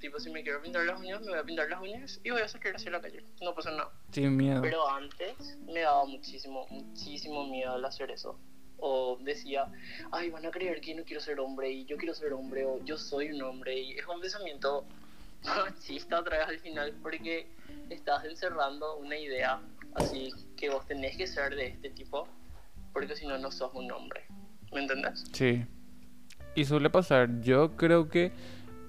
Tipo, 0.02 0.18
si 0.18 0.30
me 0.30 0.42
quiero 0.42 0.60
pintar 0.60 0.84
las 0.84 0.98
uñas, 0.98 1.20
me 1.20 1.28
voy 1.28 1.38
a 1.38 1.44
pintar 1.44 1.70
las 1.70 1.80
uñas 1.80 2.20
y 2.24 2.30
voy 2.30 2.42
a 2.42 2.48
salir 2.48 2.74
hacia 2.74 2.90
la 2.90 3.00
calle. 3.00 3.24
No 3.40 3.54
pasa 3.54 3.70
nada. 3.70 3.92
Sin 4.10 4.36
miedo. 4.36 4.60
Pero 4.60 4.88
antes 4.90 5.56
me 5.64 5.78
daba 5.78 6.04
muchísimo, 6.06 6.66
muchísimo 6.70 7.46
miedo 7.46 7.74
al 7.74 7.84
hacer 7.84 8.10
eso. 8.10 8.36
O 8.78 9.16
decía, 9.22 9.68
ay, 10.10 10.30
van 10.30 10.44
a 10.44 10.50
creer 10.50 10.80
que 10.80 10.92
no 10.96 11.04
quiero 11.04 11.20
ser 11.20 11.38
hombre 11.38 11.70
y 11.70 11.84
yo 11.84 11.96
quiero 11.96 12.14
ser 12.16 12.32
hombre 12.32 12.66
o 12.66 12.84
yo 12.84 12.98
soy 12.98 13.30
un 13.30 13.42
hombre. 13.42 13.78
Y 13.78 13.92
es 13.92 14.04
un 14.08 14.20
pensamiento 14.20 14.84
machista 15.44 16.18
otra 16.18 16.38
vez 16.38 16.48
al 16.48 16.58
final 16.58 16.92
porque 17.00 17.46
estás 17.88 18.24
encerrando 18.24 18.96
una 18.96 19.16
idea 19.16 19.60
así 19.94 20.30
que 20.56 20.68
vos 20.68 20.84
tenés 20.88 21.16
que 21.16 21.28
ser 21.28 21.54
de 21.54 21.68
este 21.68 21.90
tipo 21.90 22.26
porque 22.92 23.14
si 23.14 23.24
no, 23.24 23.38
no 23.38 23.52
sos 23.52 23.70
un 23.72 23.92
hombre. 23.92 24.22
¿Me 24.72 24.80
entendés? 24.80 25.24
Sí. 25.32 25.64
Y 26.56 26.64
suele 26.64 26.90
pasar. 26.90 27.40
Yo 27.40 27.76
creo 27.76 28.08
que 28.08 28.32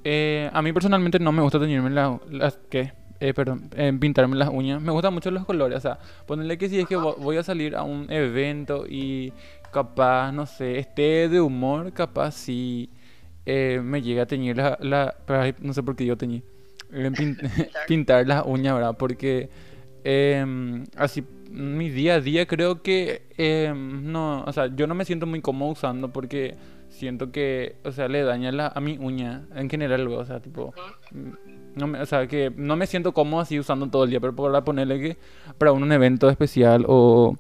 eh, 0.03 0.49
a 0.51 0.61
mí 0.61 0.73
personalmente 0.73 1.19
no 1.19 1.31
me 1.31 1.41
gusta 1.41 1.59
teñirme 1.59 1.89
las... 1.89 2.57
¿Qué? 2.69 2.91
Eh, 3.19 3.33
perdón, 3.33 3.69
eh, 3.77 3.93
pintarme 3.97 4.35
las 4.35 4.49
uñas. 4.49 4.81
Me 4.81 4.91
gustan 4.91 5.13
mucho 5.13 5.31
los 5.31 5.45
colores. 5.45 5.77
O 5.77 5.81
sea, 5.81 5.97
ponerle 6.25 6.57
que 6.57 6.67
si 6.67 6.79
es 6.79 6.87
que 6.87 6.97
voy 6.97 7.37
a 7.37 7.43
salir 7.43 7.75
a 7.75 7.83
un 7.83 8.11
evento 8.11 8.85
y 8.85 9.31
capaz, 9.71 10.33
no 10.33 10.45
sé, 10.45 10.77
esté 10.77 11.29
de 11.29 11.39
humor, 11.39 11.93
capaz 11.93 12.31
si 12.31 12.89
eh, 13.45 13.81
me 13.83 14.01
llega 14.01 14.23
a 14.23 14.25
teñir 14.25 14.57
la, 14.57 14.77
la, 14.81 15.15
no 15.61 15.73
sé 15.73 15.83
por 15.83 15.95
qué 15.95 16.05
yo 16.05 16.17
teñí. 16.17 16.43
pintar 17.87 18.27
las 18.27 18.43
uñas, 18.45 18.75
¿verdad? 18.75 18.97
Porque 18.97 19.49
em, 20.03 20.83
así 20.97 21.23
mi 21.49 21.89
día 21.89 22.15
a 22.15 22.19
día 22.19 22.45
creo 22.45 22.81
que 22.81 23.23
em, 23.37 24.11
no, 24.11 24.43
o 24.43 24.51
sea, 24.53 24.67
yo 24.67 24.85
no 24.85 24.95
me 24.95 25.05
siento 25.05 25.25
muy 25.25 25.41
cómodo 25.41 25.71
usando 25.71 26.11
porque 26.11 26.55
siento 26.93 27.31
que, 27.31 27.75
o 27.83 27.91
sea, 27.91 28.07
le 28.07 28.23
daña 28.23 28.51
la, 28.51 28.67
a 28.67 28.79
mi 28.79 28.97
uña 28.97 29.45
en 29.55 29.69
general, 29.69 30.07
o 30.07 30.25
sea, 30.25 30.39
tipo, 30.39 30.73
mm, 31.11 31.29
no 31.75 31.87
me, 31.87 32.01
o 32.01 32.05
sea, 32.05 32.27
que 32.27 32.51
no 32.55 32.75
me 32.75 32.87
siento 32.87 33.13
cómodo 33.13 33.41
así 33.41 33.59
usando 33.59 33.87
todo 33.89 34.03
el 34.05 34.11
día, 34.11 34.19
pero 34.19 34.35
para 34.35 34.63
ponerle 34.63 34.99
que 34.99 35.17
para 35.57 35.71
un 35.71 35.91
evento 35.91 36.29
especial 36.29 36.85
o 36.87 37.35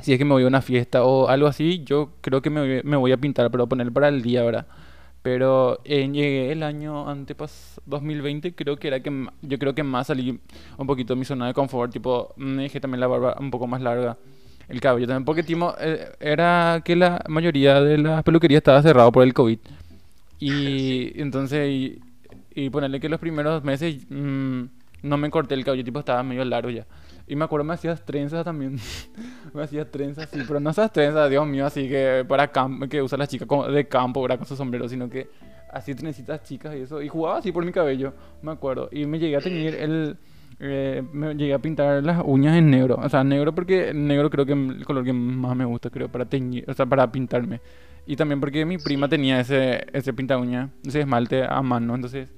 si 0.00 0.12
es 0.12 0.18
que 0.18 0.24
me 0.24 0.32
voy 0.32 0.44
a 0.44 0.46
una 0.46 0.62
fiesta 0.62 1.04
o 1.04 1.28
algo 1.28 1.48
así, 1.48 1.82
yo 1.84 2.12
creo 2.20 2.42
que 2.42 2.50
me, 2.50 2.82
me 2.82 2.96
voy 2.96 3.12
a 3.12 3.16
pintar, 3.16 3.50
pero 3.50 3.68
poner 3.68 3.92
para 3.92 4.08
el 4.08 4.22
día, 4.22 4.42
¿verdad? 4.44 4.66
Pero 5.22 5.80
eh, 5.84 6.08
llegué 6.08 6.52
el 6.52 6.62
año 6.62 7.08
antepas 7.08 7.80
2020, 7.86 8.54
creo 8.54 8.76
que 8.76 8.88
era 8.88 9.00
que 9.00 9.26
yo 9.42 9.58
creo 9.58 9.74
que 9.74 9.82
más 9.82 10.06
salí 10.06 10.40
un 10.78 10.86
poquito 10.86 11.14
de 11.14 11.18
mi 11.18 11.24
zona 11.24 11.48
de 11.48 11.54
confort, 11.54 11.92
tipo, 11.92 12.32
me 12.36 12.64
dejé 12.64 12.80
también 12.80 13.00
la 13.00 13.08
barba 13.08 13.36
un 13.40 13.50
poco 13.50 13.66
más 13.66 13.82
larga, 13.82 14.16
el 14.68 14.80
cabello 14.80 15.06
también, 15.06 15.24
porque 15.24 15.42
tipo, 15.42 15.74
eh, 15.78 16.08
era 16.20 16.82
que 16.84 16.96
la 16.96 17.24
mayoría 17.28 17.80
de 17.80 17.98
las 17.98 18.22
peluquerías 18.22 18.58
estaba 18.58 18.82
cerrado 18.82 19.12
por 19.12 19.22
el 19.22 19.32
COVID. 19.32 19.58
Y 20.38 21.12
entonces, 21.20 21.68
y, 21.68 22.00
y 22.54 22.70
ponerle 22.70 23.00
que 23.00 23.08
los 23.08 23.20
primeros 23.20 23.62
meses 23.64 23.96
mm, 24.08 24.62
no 25.02 25.16
me 25.16 25.30
corté 25.30 25.54
el 25.54 25.64
cabello, 25.64 25.84
tipo, 25.84 26.00
estaba 26.00 26.22
medio 26.22 26.44
largo 26.44 26.70
ya. 26.70 26.86
Y 27.28 27.34
me 27.34 27.44
acuerdo 27.44 27.64
me 27.64 27.74
hacías 27.74 28.04
trenzas 28.04 28.44
también. 28.44 28.78
me 29.54 29.62
hacías 29.62 29.90
trenzas, 29.90 30.28
sí, 30.30 30.40
pero 30.46 30.60
no 30.60 30.70
esas 30.70 30.92
trenzas, 30.92 31.28
Dios 31.28 31.46
mío, 31.46 31.66
así 31.66 31.88
que 31.88 32.24
para 32.26 32.50
que 32.88 33.02
usan 33.02 33.18
las 33.18 33.28
chicas 33.28 33.48
de 33.72 33.88
campo, 33.88 34.22
¿verdad? 34.22 34.38
Con 34.38 34.46
su 34.46 34.56
sombrero, 34.56 34.88
sino 34.88 35.08
que 35.08 35.28
así 35.70 35.94
trencitas 35.94 36.42
chicas 36.42 36.74
y 36.74 36.80
eso. 36.80 37.02
Y 37.02 37.08
jugaba 37.08 37.38
así 37.38 37.52
por 37.52 37.64
mi 37.64 37.72
cabello, 37.72 38.14
me 38.42 38.52
acuerdo. 38.52 38.88
Y 38.92 39.06
me 39.06 39.18
llegué 39.18 39.36
a 39.36 39.40
tener 39.40 39.74
el... 39.74 40.16
Eh, 40.58 41.02
me 41.12 41.34
llegué 41.34 41.52
a 41.52 41.58
pintar 41.58 42.02
las 42.02 42.22
uñas 42.24 42.56
en 42.56 42.70
negro. 42.70 42.98
O 43.02 43.08
sea, 43.08 43.22
negro 43.24 43.54
porque 43.54 43.92
negro 43.92 44.30
creo 44.30 44.46
que 44.46 44.52
es 44.52 44.58
el 44.58 44.84
color 44.84 45.04
que 45.04 45.12
más 45.12 45.56
me 45.56 45.64
gusta, 45.64 45.90
creo, 45.90 46.08
para 46.08 46.24
teñir, 46.24 46.64
o 46.68 46.74
sea, 46.74 46.86
para 46.86 47.10
pintarme. 47.10 47.60
Y 48.06 48.16
también 48.16 48.40
porque 48.40 48.64
mi 48.64 48.78
prima 48.78 49.08
tenía 49.08 49.40
ese, 49.40 49.84
ese 49.92 50.12
pinta 50.12 50.38
uña, 50.38 50.70
ese 50.86 51.00
esmalte 51.00 51.44
a 51.44 51.60
mano, 51.60 51.94
entonces 51.94 52.28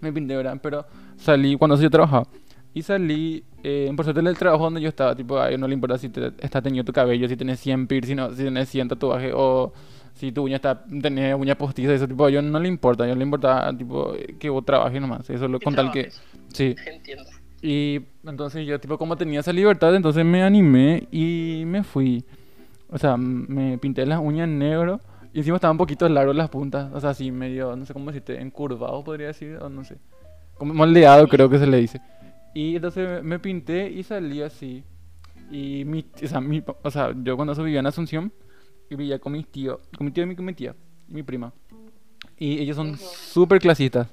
me 0.00 0.12
pinté, 0.12 0.36
¿verdad? 0.36 0.58
Pero 0.62 0.84
salí 1.16 1.56
cuando 1.56 1.76
yo 1.80 1.90
trabajaba 1.90 2.26
y 2.72 2.82
salí, 2.82 3.42
eh, 3.62 3.90
por 3.96 4.04
suerte, 4.04 4.22
del 4.22 4.36
trabajo 4.36 4.64
donde 4.64 4.80
yo 4.80 4.88
estaba, 4.88 5.16
tipo, 5.16 5.38
a 5.38 5.50
no 5.50 5.66
le 5.66 5.74
importa 5.74 5.98
si 5.98 6.08
te, 6.08 6.32
está 6.38 6.62
teñido 6.62 6.84
tu 6.84 6.92
cabello, 6.92 7.28
si 7.28 7.36
tienes 7.36 7.58
100 7.60 7.86
piercing, 7.86 8.18
si 8.30 8.42
tienes 8.42 8.68
100 8.68 8.88
tatuajes, 8.88 9.32
o 9.34 9.72
si 10.14 10.30
tu 10.32 10.44
uña 10.44 10.56
está, 10.56 10.84
tenés 10.84 11.34
uña 11.34 11.56
postiza, 11.56 11.94
eso, 11.94 12.06
tipo, 12.06 12.26
a 12.26 12.28
ellos 12.28 12.44
no 12.44 12.60
le 12.60 12.68
importa, 12.68 13.04
a 13.04 13.06
ellos 13.06 13.18
le 13.18 13.24
importa, 13.24 13.74
tipo, 13.76 14.12
que 14.38 14.50
vos 14.50 14.64
trabajes 14.64 15.00
nomás, 15.00 15.28
eso 15.30 15.48
lo, 15.48 15.58
con 15.58 15.74
tal 15.74 15.90
que... 15.90 16.10
Sí. 16.52 16.76
Entiendo. 16.86 17.24
Y 17.62 18.00
entonces 18.24 18.66
yo, 18.66 18.80
tipo, 18.80 18.96
como 18.96 19.16
tenía 19.16 19.40
esa 19.40 19.52
libertad, 19.52 19.94
entonces 19.94 20.24
me 20.24 20.42
animé 20.42 21.06
y 21.10 21.64
me 21.66 21.84
fui. 21.84 22.24
O 22.88 22.98
sea, 22.98 23.16
me 23.16 23.78
pinté 23.78 24.06
las 24.06 24.18
uñas 24.18 24.44
en 24.44 24.58
negro 24.58 25.00
y 25.32 25.38
encima 25.38 25.56
estaban 25.56 25.74
un 25.74 25.78
poquito 25.78 26.08
largos 26.08 26.34
las 26.34 26.48
puntas, 26.48 26.92
o 26.92 27.00
sea, 27.00 27.10
así 27.10 27.30
medio, 27.30 27.76
no 27.76 27.86
sé 27.86 27.92
cómo 27.92 28.06
decirte, 28.10 28.40
encurvado 28.40 29.04
podría 29.04 29.28
decir, 29.28 29.56
o 29.60 29.68
no 29.68 29.84
sé. 29.84 29.96
Como 30.56 30.74
moldeado 30.74 31.28
creo 31.28 31.48
que 31.48 31.58
se 31.58 31.66
le 31.66 31.76
dice. 31.76 32.00
Y 32.54 32.76
entonces 32.76 33.22
me 33.22 33.38
pinté 33.38 33.88
y 33.90 34.02
salí 34.02 34.42
así. 34.42 34.82
Y 35.50 35.84
mi, 35.84 36.04
o 36.22 36.26
sea, 36.26 36.40
mi, 36.40 36.62
o 36.82 36.90
sea, 36.90 37.14
yo 37.22 37.36
cuando 37.36 37.52
eso 37.52 37.62
vivía 37.62 37.80
en 37.80 37.86
Asunción, 37.86 38.32
y 38.90 38.96
vivía 38.96 39.20
con 39.20 39.32
mis 39.32 39.46
tíos, 39.46 39.78
con 39.96 40.04
mi 40.04 40.10
tío 40.10 40.24
y 40.24 40.26
mi, 40.26 40.36
con 40.36 40.44
mi 40.44 40.52
tía, 40.52 40.74
mi 41.08 41.22
prima. 41.22 41.52
Y 42.36 42.58
ellos 42.58 42.76
son 42.76 42.98
súper 42.98 43.60
clasistas. 43.60 44.08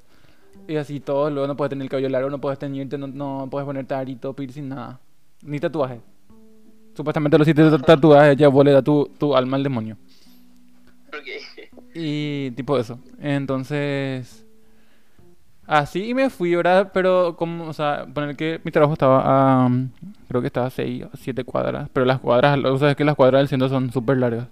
Y 0.68 0.76
así 0.76 1.00
todo, 1.00 1.30
luego 1.30 1.48
no 1.48 1.56
puedes 1.56 1.70
tener 1.70 1.84
el 1.84 1.90
cabello 1.90 2.08
largo, 2.08 2.30
no 2.30 2.40
puedes 2.40 2.58
teñirte, 2.58 2.96
no, 2.96 3.08
no 3.08 3.48
puedes 3.50 3.66
ponerte 3.66 3.94
arito, 3.94 4.34
piercing, 4.34 4.68
nada. 4.68 5.00
Ni 5.42 5.58
tatuaje. 5.58 6.00
Supuestamente 6.94 7.38
los 7.38 7.46
de 7.46 7.78
tatuajes 7.78 8.36
ya 8.36 8.48
da 8.48 8.82
tu, 8.82 9.10
tu 9.18 9.34
alma 9.34 9.56
al 9.56 9.62
demonio. 9.62 9.96
Y 11.94 12.50
tipo 12.52 12.78
eso. 12.78 13.00
Entonces 13.18 14.44
Así 15.68 16.08
y 16.08 16.14
me 16.14 16.30
fui, 16.30 16.54
¿verdad? 16.54 16.92
Pero, 16.94 17.36
como, 17.36 17.68
o 17.68 17.74
sea, 17.74 18.06
poner 18.06 18.34
que 18.36 18.58
mi 18.64 18.70
trabajo 18.70 18.94
estaba 18.94 19.20
a. 19.66 19.70
creo 20.26 20.40
que 20.40 20.46
estaba 20.46 20.68
a 20.68 20.70
6 20.70 21.04
o 21.04 21.10
7 21.14 21.44
cuadras. 21.44 21.90
Pero 21.92 22.06
las 22.06 22.20
cuadras, 22.20 22.58
o 22.64 22.78
sea, 22.78 22.92
es 22.92 22.96
que 22.96 23.04
las 23.04 23.14
cuadras 23.14 23.40
del 23.40 23.48
centro 23.48 23.68
son 23.68 23.92
súper 23.92 24.16
largas. 24.16 24.48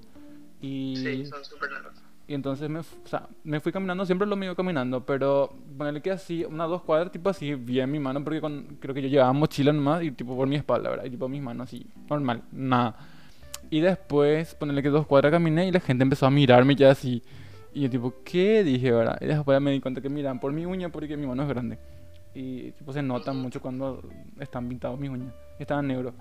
Y, 0.61 0.95
sí, 0.97 1.25
son 1.25 1.43
súper 1.43 1.73
largas. 1.73 1.86
Y 2.29 2.35
entonces 2.35 2.69
me, 2.69 2.81
o 2.81 2.85
sea, 3.05 3.29
me 3.45 3.61
fui 3.61 3.71
caminando, 3.71 4.05
siempre 4.05 4.27
lo 4.27 4.35
mismo 4.35 4.55
caminando. 4.55 5.05
Pero 5.07 5.53
ponerle 5.79 6.03
que 6.03 6.11
así, 6.11 6.45
unas 6.45 6.69
dos 6.69 6.83
cuadras, 6.83 7.13
tipo 7.13 7.31
así, 7.31 7.55
bien 7.55 7.91
mi 7.91 8.01
mano, 8.01 8.23
porque 8.25 8.41
con, 8.41 8.79
creo 8.81 8.95
que 8.95 9.03
yo 9.03 9.09
llevaba 9.09 9.33
mochila 9.33 9.73
nomás 9.73 10.03
y 10.03 10.11
tipo 10.11 10.37
por 10.37 10.49
mi 10.49 10.57
espalda, 10.57 10.91
¿verdad? 10.91 11.05
Y 11.05 11.11
tipo 11.11 11.29
mis 11.29 11.43
manos 11.43 11.69
así, 11.69 11.87
normal, 12.09 12.43
nada. 12.51 12.97
Y 13.71 13.81
después, 13.81 14.55
ponerle 14.55 14.83
que 14.83 14.89
dos 14.89 15.07
cuadras 15.07 15.33
caminé 15.33 15.69
y 15.69 15.73
la 15.73 15.81
gente 15.81 16.03
empezó 16.03 16.27
a 16.27 16.31
mirarme 16.31 16.75
ya 16.75 16.91
así. 16.91 17.23
Y 17.75 17.83
yo 17.83 17.91
tipo, 17.91 18.15
¿qué? 18.25 18.65
Dije, 18.65 18.91
¿verdad? 18.91 19.19
Y 19.21 19.27
después 19.27 19.61
me 19.61 19.71
di 19.71 19.81
cuenta 19.81 20.01
que 20.01 20.09
miran 20.09 20.41
por 20.41 20.53
mi 20.53 20.65
uña 20.65 20.89
porque 20.89 21.17
mi 21.17 21.27
mano 21.27 21.43
es 21.43 21.49
grande. 21.49 21.79
Y 22.35 22.73
tipo 22.73 22.93
se 22.93 23.03
nota 23.03 23.33
mucho 23.33 23.61
cuando 23.61 24.03
están 24.41 24.69
pintados 24.69 24.99
mis 24.99 25.11
uñas. 25.11 25.33
Estaban 25.59 25.87
negros. 25.87 26.15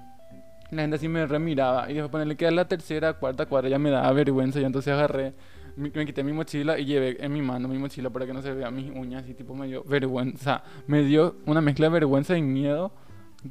La 0.72 0.82
gente 0.82 0.98
así 0.98 1.08
me 1.08 1.26
remiraba. 1.26 1.90
Y 1.90 1.94
después 1.94 2.12
ponerle 2.12 2.36
que 2.36 2.48
a 2.48 2.52
la 2.52 2.68
tercera, 2.68 3.14
cuarta 3.14 3.46
cuadra 3.46 3.70
ya 3.70 3.80
me 3.80 3.90
daba 3.90 4.12
vergüenza. 4.12 4.60
Y 4.60 4.66
entonces 4.66 4.94
agarré, 4.94 5.34
me, 5.76 5.92
quité 5.92 6.24
mi 6.24 6.34
mochila 6.34 6.80
y 6.80 6.86
llevé 6.86 7.18
en 7.24 7.34
mi 7.34 7.42
mano 7.42 7.68
mi 7.68 7.78
mochila 7.78 8.10
para 8.10 8.26
que 8.26 8.34
no 8.34 8.42
se 8.42 8.54
vean 8.54 8.76
mis 8.76 8.90
uñas. 8.92 9.28
Y 9.28 9.34
tipo 9.34 9.56
me 9.56 9.68
dio 9.68 9.84
vergüenza. 9.84 10.64
Me 10.88 11.04
dio 11.04 11.38
una 11.46 11.62
mezcla 11.62 11.88
de 11.88 11.94
vergüenza 11.94 12.38
y 12.38 12.42
miedo 12.42 12.92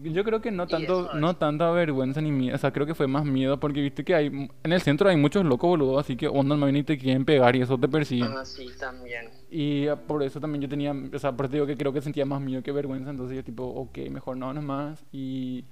yo 0.02 0.24
creo 0.24 0.40
que 0.40 0.50
no 0.50 0.66
tanto, 0.66 1.10
no 1.14 1.36
tanta 1.36 1.70
vergüenza 1.70 2.20
ni 2.20 2.32
miedo, 2.32 2.56
o 2.56 2.58
sea, 2.58 2.72
creo 2.72 2.86
que 2.86 2.94
fue 2.94 3.06
más 3.06 3.24
miedo 3.24 3.60
porque 3.60 3.80
viste 3.80 4.04
que 4.04 4.14
hay, 4.14 4.26
en 4.26 4.72
el 4.72 4.80
centro 4.80 5.08
hay 5.08 5.16
muchos 5.16 5.44
locos 5.44 5.68
boludo, 5.68 5.98
así 5.98 6.16
que 6.16 6.26
onda 6.26 6.56
más 6.56 6.70
bien 6.70 6.82
y 6.82 6.84
te 6.84 6.98
quieren 6.98 7.24
pegar 7.24 7.54
y 7.56 7.62
eso 7.62 7.78
te 7.78 7.88
persiguen. 7.88 8.32
Ah, 8.36 8.44
sí, 8.44 8.68
también. 8.78 9.30
Y 9.50 9.86
ah, 9.86 9.96
por 9.96 10.22
eso 10.22 10.40
también 10.40 10.62
yo 10.62 10.68
tenía, 10.68 10.92
o 10.92 11.18
sea, 11.18 11.32
por 11.32 11.46
eso 11.46 11.54
digo 11.54 11.66
que 11.66 11.76
creo 11.76 11.92
que 11.92 12.00
sentía 12.00 12.24
más 12.24 12.40
miedo 12.40 12.62
que 12.62 12.72
vergüenza, 12.72 13.10
entonces 13.10 13.36
yo 13.36 13.44
tipo, 13.44 13.64
ok, 13.64 13.98
mejor 14.10 14.36
no 14.36 14.52
nomás 14.52 15.04
y 15.12 15.64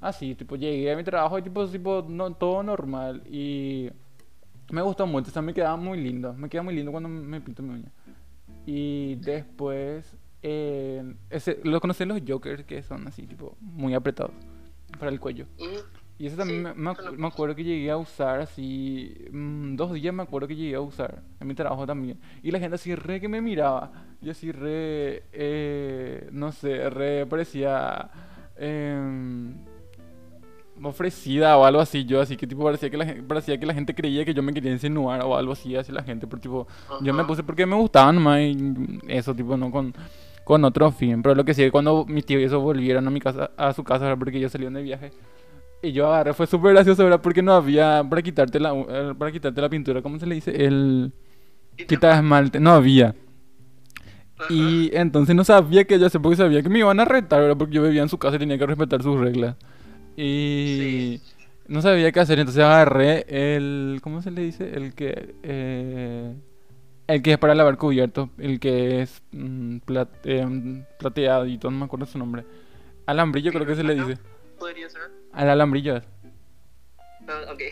así, 0.00 0.34
tipo, 0.34 0.56
llegué 0.56 0.92
a 0.92 0.96
mi 0.96 1.04
trabajo 1.04 1.38
y 1.38 1.42
tipo, 1.42 1.66
tipo, 1.66 2.04
no, 2.06 2.34
todo 2.34 2.62
normal 2.62 3.22
y 3.30 3.90
me 4.70 4.82
gustó 4.82 5.06
mucho, 5.06 5.30
o 5.30 5.32
sea, 5.32 5.42
me 5.42 5.54
quedaba 5.54 5.76
muy 5.76 6.00
lindo, 6.00 6.32
me 6.34 6.48
queda 6.48 6.62
muy 6.62 6.74
lindo 6.74 6.90
cuando 6.90 7.08
me 7.08 7.40
pinto 7.40 7.62
mi 7.62 7.74
uña. 7.74 7.92
Y 8.66 9.16
después 9.16 10.16
eh, 10.46 11.02
ese, 11.30 11.58
lo 11.64 11.80
conocen 11.80 12.08
los 12.08 12.20
jokers 12.26 12.64
que 12.64 12.82
son 12.82 13.08
así, 13.08 13.26
tipo, 13.26 13.56
muy 13.60 13.94
apretados 13.94 14.32
para 14.98 15.10
el 15.10 15.18
cuello. 15.18 15.46
Y 16.18 16.26
eso 16.26 16.36
también 16.36 16.66
Sí, 16.66 17.16
me, 17.16 17.26
acuerdo 17.26 17.56
que 17.56 17.64
llegué 17.64 17.90
a 17.90 17.96
usar 17.96 18.40
así, 18.40 19.14
mm, 19.32 19.74
dos 19.74 19.94
días 19.94 20.14
me 20.14 20.22
acuerdo 20.22 20.46
que 20.46 20.54
llegué 20.54 20.74
a 20.74 20.80
usar, 20.80 21.22
en 21.40 21.46
mi 21.48 21.54
trabajo 21.54 21.86
también. 21.86 22.20
Y 22.42 22.50
la 22.50 22.60
gente 22.60 22.74
así 22.74 22.94
re 22.94 23.20
que 23.20 23.28
me 23.28 23.40
miraba, 23.40 23.90
y 24.20 24.28
así 24.28 24.52
re, 24.52 25.24
eh, 25.32 26.28
no 26.30 26.52
sé, 26.52 26.90
re 26.90 27.24
parecía 27.26 28.10
em, 28.56 29.54
ofrecida 30.82 31.56
o 31.56 31.64
algo 31.64 31.80
así, 31.80 32.04
yo 32.04 32.20
así 32.20 32.36
que 32.36 32.46
tipo 32.46 32.64
parecía 32.64 32.90
que 32.90 32.96
la, 32.96 33.04
gen- 33.06 33.24
parecía 33.26 33.58
que 33.58 33.66
la 33.66 33.74
gente 33.74 33.94
creía 33.94 34.24
que 34.24 34.34
yo 34.34 34.42
me 34.42 34.52
quería 34.52 34.72
insinuar 34.72 35.22
o 35.24 35.36
algo 35.36 35.52
así 35.52 35.74
hacia 35.76 35.94
la 35.94 36.02
gente, 36.02 36.26
pero 36.26 36.40
tipo, 36.40 36.66
yo 37.00 37.14
me 37.14 37.24
puse 37.24 37.42
porque 37.42 37.64
me 37.66 37.76
gustaban 37.76 38.16
nomás 38.16 38.40
y 38.40 38.56
eso, 39.08 39.34
tipo, 39.34 39.56
no 39.56 39.70
con, 39.70 39.94
con 40.44 40.64
otro 40.64 40.90
fin. 40.90 41.22
Pero 41.22 41.34
lo 41.34 41.44
que 41.44 41.54
sí, 41.54 41.62
es 41.62 41.70
cuando 41.72 42.04
mis 42.06 42.26
tíos 42.26 42.40
y 42.42 42.44
eso 42.44 42.60
volvieron 42.60 43.06
a 43.06 43.10
mi 43.10 43.20
casa, 43.20 43.50
a 43.56 43.72
su 43.72 43.84
casa, 43.84 44.04
¿verdad? 44.04 44.18
porque 44.18 44.38
ellos 44.38 44.52
salieron 44.52 44.74
de 44.74 44.82
viaje. 44.82 45.12
Y 45.82 45.92
yo 45.92 46.06
agarré, 46.08 46.32
fue 46.34 46.46
súper 46.46 46.72
gracioso, 46.72 47.04
¿verdad? 47.04 47.20
Porque 47.20 47.42
no 47.42 47.52
había, 47.52 48.02
para 48.08 48.22
quitarte 48.22 48.58
la, 48.58 48.72
eh, 48.74 49.14
para 49.18 49.30
quitarte 49.30 49.60
la 49.60 49.68
pintura, 49.68 50.02
¿cómo 50.02 50.18
se 50.18 50.26
le 50.26 50.34
dice? 50.36 50.64
El 50.64 51.12
quita 51.86 52.16
esmalte, 52.16 52.58
no 52.60 52.70
había. 52.72 53.14
Y 54.48 54.90
entonces 54.94 55.34
no 55.36 55.44
sabía 55.44 55.84
que 55.84 55.98
yo 55.98 56.06
hacer 56.06 56.20
porque 56.20 56.36
sabía 56.36 56.62
que 56.62 56.68
me 56.68 56.80
iban 56.80 56.98
a 57.00 57.04
retar, 57.04 57.40
¿verdad? 57.40 57.56
Porque 57.56 57.74
yo 57.74 57.82
vivía 57.82 58.02
en 58.02 58.08
su 58.08 58.18
casa 58.18 58.36
y 58.36 58.38
tenía 58.40 58.58
que 58.58 58.66
respetar 58.66 59.02
sus 59.02 59.18
reglas. 59.18 59.56
Y 60.16 61.20
Sí. 61.20 61.22
no 61.66 61.82
sabía 61.82 62.12
qué 62.12 62.20
hacer, 62.20 62.38
entonces 62.38 62.62
agarré 62.62 63.24
el, 63.28 64.00
¿cómo 64.02 64.22
se 64.22 64.30
le 64.30 64.42
dice? 64.42 64.74
El 64.74 64.94
que, 64.94 65.34
eh, 65.42 66.34
el 67.06 67.22
que 67.22 67.32
es 67.32 67.38
para 67.38 67.54
lavar 67.54 67.76
cubiertos, 67.76 68.28
el 68.38 68.60
que 68.60 69.02
es 69.02 69.22
mm, 69.32 69.78
plat, 69.78 70.08
eh, 70.24 70.84
plateadito, 70.98 71.70
no 71.70 71.78
me 71.78 71.84
acuerdo 71.86 72.06
su 72.06 72.18
nombre. 72.18 72.44
Alambrillo 73.06 73.52
creo 73.52 73.66
que 73.66 73.74
se 73.74 73.84
le 73.84 73.94
dice. 73.94 74.18
Podría 74.58 74.88
ser. 74.88 75.02
Al 75.32 75.50
alambrillo 75.50 75.96
es. 75.96 76.04
Ah, 77.28 77.52
ok. 77.52 77.62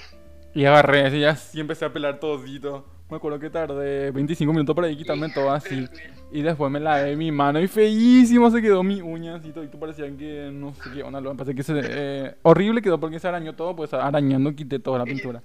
Y 0.55 0.65
agarré 0.67 1.07
ese 1.07 1.19
y 1.19 1.25
así 1.25 1.61
empecé 1.61 1.85
a 1.87 1.93
pelar 1.93 2.21
todito. 2.21 2.87
Me 3.13 3.17
acuerdo 3.17 3.39
que 3.39 3.51
tardé 3.51 4.11
25 4.11 4.51
minutos 4.55 4.75
para 4.75 4.89
quitarme 4.89 5.29
todo 5.29 5.51
así. 5.51 5.87
Y 6.33 6.41
después 6.41 6.73
me 6.73 6.81
lavé 6.81 7.15
mi 7.15 7.31
mano 7.31 7.61
y 7.61 7.69
feísimo 7.69 8.51
se 8.51 8.63
quedó 8.63 8.83
mi 8.83 9.03
uña 9.03 9.35
así 9.35 9.53
todito 9.53 9.79
parecía 9.79 10.07
que 10.17 10.49
no 10.51 10.73
sé 10.73 10.81
qué 10.95 11.03
onda 11.03 11.21
lo 11.21 11.37
pasé 11.37 11.55
que 11.55 11.63
se 11.63 11.79
eh, 11.85 12.35
horrible 12.41 12.81
quedó 12.81 12.99
porque 12.99 13.19
se 13.19 13.29
arañó 13.29 13.55
todo 13.55 13.77
pues 13.77 13.93
arañando 13.93 14.55
quité 14.55 14.79
toda 14.79 15.01
la 15.01 15.05
pintura. 15.05 15.43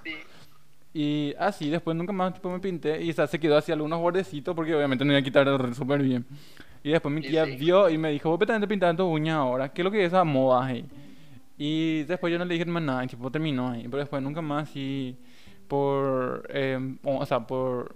y 0.93 1.33
así 1.37 1.69
después 1.69 1.97
nunca 1.97 2.13
más 2.13 2.35
tipo 2.35 2.49
me 2.49 2.59
pinté 2.59 3.03
y 3.03 3.09
o 3.09 3.13
sea, 3.13 3.27
se 3.27 3.37
quedó 3.37 3.57
así 3.57 3.73
algunos 3.73 3.99
bordecitos 3.99 4.55
porque 4.55 4.73
obviamente 4.73 5.03
no 5.03 5.11
iba 5.11 5.19
a 5.19 5.23
quitar 5.23 5.75
súper 5.75 6.01
bien. 6.01 6.25
Y 6.85 6.91
después 6.91 7.13
mi 7.13 7.19
Y 7.19 7.27
tía 7.27 7.43
vio 7.43 7.89
y 7.89 7.97
me 7.97 8.11
dijo 8.11 8.29
vos 8.29 8.39
también 8.39 8.61
te 8.61 8.67
pintas 8.69 8.95
tu 8.95 9.03
uña 9.03 9.35
ahora. 9.35 9.73
Qué 9.73 9.81
es 9.81 9.83
lo 9.83 9.91
que 9.91 10.05
es 10.05 10.07
esa 10.07 10.23
moda 10.23 10.67
ahí 10.67 10.85
y 11.57 12.03
después 12.03 12.31
yo 12.31 12.37
no 12.37 12.45
le 12.45 12.53
dije 12.53 12.65
más 12.65 12.83
nada 12.83 13.03
y 13.03 13.07
tipo 13.07 13.31
terminó 13.31 13.71
ahí 13.71 13.83
pero 13.85 13.97
después 13.97 14.21
nunca 14.21 14.41
más 14.41 14.69
así 14.69 15.17
por 15.67 16.47
eh, 16.49 16.77
o 17.03 17.17
o 17.17 17.25
sea 17.25 17.45
por 17.45 17.95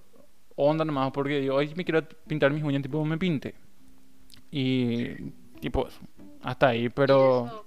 onda 0.56 0.86
nomás 0.86 1.12
porque 1.12 1.40
digo, 1.40 1.56
hoy 1.56 1.74
me 1.76 1.84
quiero 1.86 2.08
pintar 2.28 2.52
mis 2.52 2.64
uñas, 2.64 2.82
tipo 2.82 3.04
me 3.06 3.18
pinte. 3.18 3.56
Y 4.52 5.16
tipo 5.60 5.88
eso, 5.88 6.00
hasta 6.42 6.68
ahí, 6.70 6.90
pero 6.90 7.66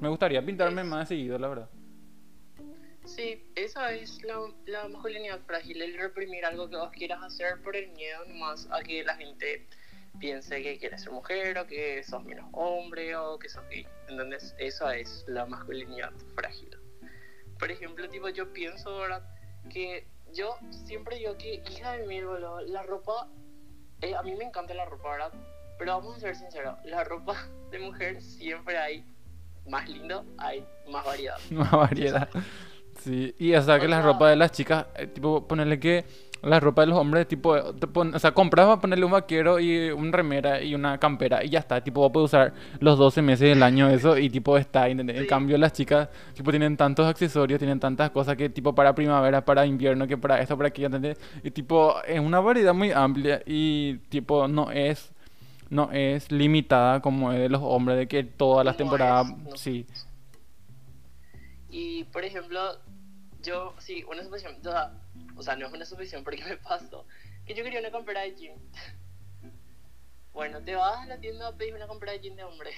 me 0.00 0.08
gustaría 0.08 0.44
pintarme 0.44 0.82
es- 0.82 0.86
más 0.88 1.08
seguido, 1.08 1.38
la 1.38 1.48
verdad. 1.48 1.70
Sí, 3.04 3.42
esa 3.54 3.92
es 3.94 4.22
la, 4.24 4.38
la 4.66 4.88
masculinidad 4.88 5.40
frágil, 5.40 5.80
el 5.82 5.96
reprimir 5.96 6.44
algo 6.44 6.68
que 6.68 6.76
vos 6.76 6.90
quieras 6.90 7.22
hacer 7.22 7.60
por 7.62 7.74
el 7.74 7.90
miedo 7.92 8.24
nomás 8.26 8.68
a 8.70 8.82
que 8.82 9.02
la 9.02 9.16
gente 9.16 9.66
piense 10.18 10.62
que 10.62 10.78
quieres 10.78 11.02
ser 11.02 11.12
mujer 11.12 11.58
o 11.58 11.66
que 11.66 12.02
sos 12.04 12.22
menos 12.24 12.46
hombre 12.52 13.16
o 13.16 13.38
que 13.38 13.48
sos 13.48 13.62
gay. 13.70 13.86
¿Entendés? 14.08 14.54
Esa 14.58 14.96
es 14.96 15.24
la 15.26 15.46
masculinidad 15.46 16.12
frágil. 16.34 16.68
Por 17.60 17.70
ejemplo, 17.70 18.08
tipo, 18.08 18.28
yo 18.30 18.52
pienso 18.52 18.90
ahora 18.90 19.22
que 19.70 20.06
yo 20.32 20.56
siempre 20.70 21.16
digo 21.18 21.36
que, 21.36 21.62
hija 21.70 21.92
de 21.92 22.06
mil, 22.06 22.24
boludo, 22.26 22.60
la 22.62 22.82
ropa, 22.82 23.28
eh, 24.00 24.14
a 24.16 24.22
mí 24.22 24.34
me 24.34 24.44
encanta 24.44 24.74
la 24.74 24.86
ropa, 24.86 25.10
¿verdad? 25.10 25.32
Pero 25.78 25.92
vamos 25.98 26.16
a 26.16 26.20
ser 26.20 26.34
sinceros, 26.36 26.76
la 26.84 27.04
ropa 27.04 27.36
de 27.70 27.78
mujer 27.78 28.22
siempre 28.22 28.78
hay 28.78 29.04
más 29.68 29.88
lindo, 29.88 30.24
hay 30.38 30.66
más 30.88 31.04
variedad. 31.04 31.36
Más 31.50 31.70
variedad. 31.70 32.28
Sí, 33.02 33.34
y 33.38 33.54
o 33.54 33.62
sea 33.62 33.78
que 33.80 33.86
O 33.86 33.88
sea- 33.88 34.02
ropas 34.02 34.28
de 34.30 34.36
las 34.36 34.52
chicas, 34.52 34.84
eh, 34.94 35.06
tipo 35.06 35.46
ponerle 35.48 35.80
que 35.80 36.04
la 36.42 36.58
ropa 36.60 36.82
de 36.82 36.88
los 36.88 36.98
hombres, 36.98 37.28
tipo, 37.28 37.74
te 37.74 37.86
pon- 37.86 38.14
o 38.14 38.18
sea, 38.18 38.32
compras 38.32 38.66
para 38.66 38.80
ponerle 38.80 39.04
un 39.04 39.12
vaquero 39.12 39.60
y 39.60 39.90
un 39.90 40.12
remera 40.12 40.62
y 40.62 40.74
una 40.74 40.98
campera 40.98 41.44
y 41.44 41.50
ya 41.50 41.58
está, 41.58 41.82
tipo, 41.82 42.00
vos 42.00 42.10
puedes 42.12 42.26
usar 42.26 42.54
los 42.80 42.98
12 42.98 43.22
meses 43.22 43.48
del 43.50 43.62
año 43.62 43.88
eso 43.88 44.16
y 44.18 44.30
tipo 44.30 44.56
está, 44.56 44.88
¿entendés? 44.88 45.18
En 45.18 45.26
cambio 45.26 45.58
las 45.58 45.72
chicas, 45.72 46.08
tipo, 46.34 46.50
tienen 46.50 46.76
tantos 46.76 47.06
accesorios, 47.06 47.58
tienen 47.58 47.78
tantas 47.80 48.10
cosas 48.10 48.36
que 48.36 48.48
tipo 48.48 48.74
para 48.74 48.94
primavera, 48.94 49.44
para 49.44 49.66
invierno, 49.66 50.06
que 50.06 50.16
para 50.18 50.40
esto, 50.40 50.56
para 50.56 50.68
aquello, 50.68 50.86
¿entendés? 50.86 51.18
Y 51.44 51.50
tipo, 51.50 52.02
es 52.04 52.20
una 52.20 52.40
variedad 52.40 52.74
muy 52.74 52.90
amplia 52.92 53.42
y 53.46 53.98
tipo, 54.08 54.48
no 54.48 54.70
es, 54.70 55.12
no 55.70 55.90
es 55.92 56.30
limitada 56.32 57.00
como 57.00 57.32
es 57.32 57.38
de 57.40 57.48
los 57.48 57.60
hombres, 57.62 57.98
de 57.98 58.08
que 58.08 58.24
todas 58.24 58.64
las 58.64 58.76
No 58.78 58.78
temporadas, 58.78 59.26
es, 59.28 59.36
no. 59.36 59.56
sí. 59.56 59.86
Y 61.70 62.04
por 62.04 62.24
ejemplo, 62.24 62.60
yo, 63.42 63.74
sí, 63.78 64.04
una 64.04 64.22
o 64.22 64.38
sea, 64.38 64.92
o 65.36 65.42
sea, 65.42 65.56
no 65.56 65.66
es 65.66 65.72
una 65.72 65.84
suposición 65.84 66.24
porque 66.24 66.44
me 66.44 66.56
pasó, 66.56 67.06
que 67.46 67.54
yo 67.54 67.64
quería 67.64 67.80
una 67.80 67.90
campera 67.90 68.22
de 68.22 68.34
jean. 68.34 68.54
Bueno, 70.32 70.62
te 70.62 70.76
vas 70.76 71.00
a 71.00 71.06
la 71.06 71.18
tienda 71.18 71.48
a 71.48 71.56
pedir 71.56 71.74
una 71.74 71.88
campera 71.88 72.12
de 72.12 72.20
jean 72.20 72.36
de 72.36 72.44
hombre. 72.44 72.70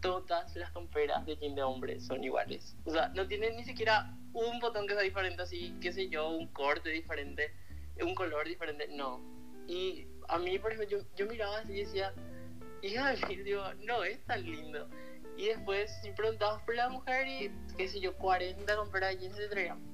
Todas 0.00 0.54
las 0.56 0.72
camperas 0.72 1.24
de 1.24 1.36
jean 1.36 1.54
de 1.54 1.62
hombre 1.62 2.00
son 2.00 2.22
iguales. 2.24 2.76
O 2.84 2.90
sea, 2.90 3.08
no 3.10 3.26
tienen 3.28 3.56
ni 3.56 3.64
siquiera 3.64 4.16
un 4.32 4.58
botón 4.58 4.86
que 4.86 4.94
sea 4.94 5.02
diferente, 5.02 5.42
así, 5.42 5.74
qué 5.80 5.92
sé 5.92 6.08
yo, 6.08 6.28
un 6.28 6.48
corte 6.48 6.90
diferente, 6.90 7.54
un 8.02 8.14
color 8.14 8.46
diferente, 8.46 8.88
no. 8.88 9.20
Y 9.68 10.06
a 10.28 10.38
mí, 10.38 10.58
por 10.58 10.72
ejemplo, 10.72 10.98
yo, 10.98 11.06
yo 11.16 11.26
miraba 11.26 11.58
así 11.58 11.72
y 11.72 11.84
decía, 11.84 12.12
hija 12.82 13.14
de 13.14 13.42
digo, 13.44 13.62
no 13.82 14.04
es 14.04 14.22
tan 14.24 14.42
lindo. 14.44 14.88
Y 15.36 15.46
después, 15.46 15.90
si 16.02 16.10
preguntabas 16.12 16.62
por 16.62 16.74
la 16.74 16.88
mujer 16.88 17.26
y, 17.26 17.50
qué 17.76 17.88
sé 17.88 18.00
yo, 18.00 18.16
40 18.16 18.66
camperas 18.66 19.14
de 19.14 19.20
jeans 19.20 19.36
te 19.36 19.48
traían. 19.48 19.93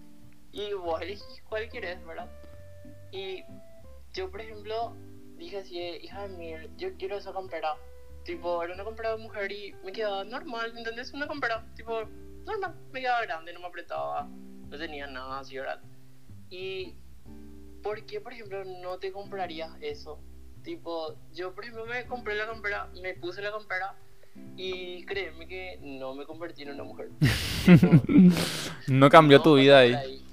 Y 0.52 0.72
vos 0.74 1.00
elegís 1.00 1.42
cuál 1.48 1.68
querés, 1.68 2.04
¿verdad? 2.04 2.28
Y 3.12 3.44
yo, 4.12 4.30
por 4.30 4.40
ejemplo, 4.40 4.96
dije 5.36 5.58
así, 5.58 5.78
hija 5.78 6.26
de 6.26 6.36
mí, 6.36 6.52
yo 6.76 6.94
quiero 6.96 7.16
esa 7.16 7.32
campera. 7.32 7.74
Tipo, 8.24 8.62
era 8.62 8.74
una 8.74 8.84
campera 8.84 9.12
de 9.16 9.22
mujer 9.22 9.50
y 9.50 9.74
me 9.84 9.92
quedaba 9.92 10.24
normal, 10.24 10.72
¿entendés? 10.76 11.12
Una 11.12 11.26
campera, 11.26 11.64
tipo, 11.74 12.02
normal. 12.46 12.74
Me 12.92 13.00
quedaba 13.00 13.22
grande, 13.22 13.52
no 13.52 13.60
me 13.60 13.66
apretaba, 13.66 14.28
no 14.68 14.78
tenía 14.78 15.06
nada 15.06 15.40
así, 15.40 15.56
¿verdad? 15.56 15.80
Y, 16.50 16.94
¿por 17.82 18.04
qué, 18.04 18.20
por 18.20 18.32
ejemplo, 18.32 18.64
no 18.64 18.98
te 18.98 19.12
comprarías 19.12 19.70
eso? 19.80 20.20
Tipo, 20.62 21.16
yo, 21.32 21.54
por 21.54 21.64
ejemplo, 21.64 21.86
me 21.86 22.04
compré 22.06 22.34
la 22.34 22.46
campera, 22.46 22.88
me 23.00 23.14
puse 23.14 23.40
la 23.40 23.50
campera 23.52 23.94
y 24.56 25.04
créeme 25.06 25.46
que 25.48 25.78
no 25.80 26.14
me 26.14 26.26
convertí 26.26 26.62
en 26.62 26.72
una 26.72 26.84
mujer. 26.84 27.08
Tipo, 27.64 27.88
No 28.88 29.08
cambió 29.08 29.38
no 29.38 29.44
tu 29.44 29.54
vida 29.56 29.78
ahí. 29.78 29.94
ahí. 29.94 30.24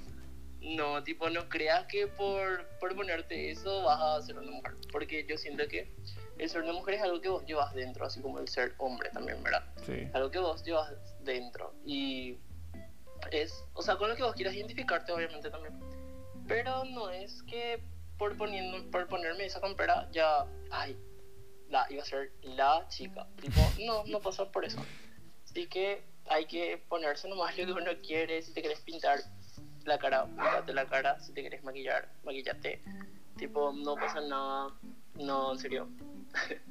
No, 0.76 1.02
tipo, 1.02 1.30
no 1.30 1.48
creas 1.48 1.86
que 1.86 2.06
por, 2.06 2.68
por 2.78 2.94
ponerte 2.94 3.50
eso 3.50 3.84
vas 3.84 4.00
a 4.00 4.26
ser 4.26 4.38
una 4.38 4.50
mujer. 4.50 4.74
Porque 4.92 5.24
yo 5.26 5.38
siento 5.38 5.66
que 5.66 5.90
el 6.36 6.48
ser 6.50 6.62
una 6.62 6.72
mujer 6.72 6.96
es 6.96 7.02
algo 7.02 7.20
que 7.20 7.28
vos 7.28 7.44
llevas 7.46 7.74
dentro, 7.74 8.04
así 8.04 8.20
como 8.20 8.38
el 8.38 8.48
ser 8.48 8.74
hombre 8.78 9.08
también, 9.10 9.42
¿verdad? 9.42 9.64
Sí. 9.86 10.08
Algo 10.12 10.30
que 10.30 10.38
vos 10.38 10.62
llevas 10.62 10.92
dentro. 11.22 11.74
Y 11.86 12.38
es, 13.30 13.64
o 13.72 13.82
sea, 13.82 13.96
con 13.96 14.10
lo 14.10 14.16
que 14.16 14.22
vos 14.22 14.34
quieras 14.34 14.54
identificarte, 14.54 15.12
obviamente 15.12 15.50
también. 15.50 15.78
Pero 16.46 16.84
no 16.84 17.10
es 17.10 17.42
que 17.44 17.82
por, 18.18 18.36
poniendo, 18.36 18.90
por 18.90 19.06
ponerme 19.08 19.46
esa 19.46 19.60
campera 19.60 20.08
ya, 20.12 20.46
ay, 20.70 20.98
la, 21.68 21.86
iba 21.90 22.02
a 22.02 22.06
ser 22.06 22.32
la 22.42 22.86
chica. 22.88 23.26
Tipo, 23.40 23.60
no, 23.86 24.04
no 24.04 24.20
pasa 24.20 24.50
por 24.50 24.64
eso. 24.64 24.84
Así 25.44 25.66
que 25.66 26.02
hay 26.26 26.46
que 26.46 26.78
ponerse 26.88 27.28
nomás 27.28 27.56
lo 27.56 27.66
que 27.66 27.72
uno 27.72 27.90
quiere. 28.02 28.42
Si 28.42 28.52
te 28.52 28.60
quieres 28.60 28.80
pintar 28.80 29.18
la 29.88 29.98
cara, 29.98 30.26
la 30.72 30.84
cara. 30.86 31.18
Si 31.20 31.32
te 31.32 31.40
quieres 31.40 31.64
maquillar, 31.64 32.08
maquillate. 32.24 32.80
Tipo, 33.36 33.72
no 33.72 33.94
pasa 33.96 34.20
nada. 34.20 34.68
No, 35.20 35.52
en 35.52 35.58
serio. 35.58 35.88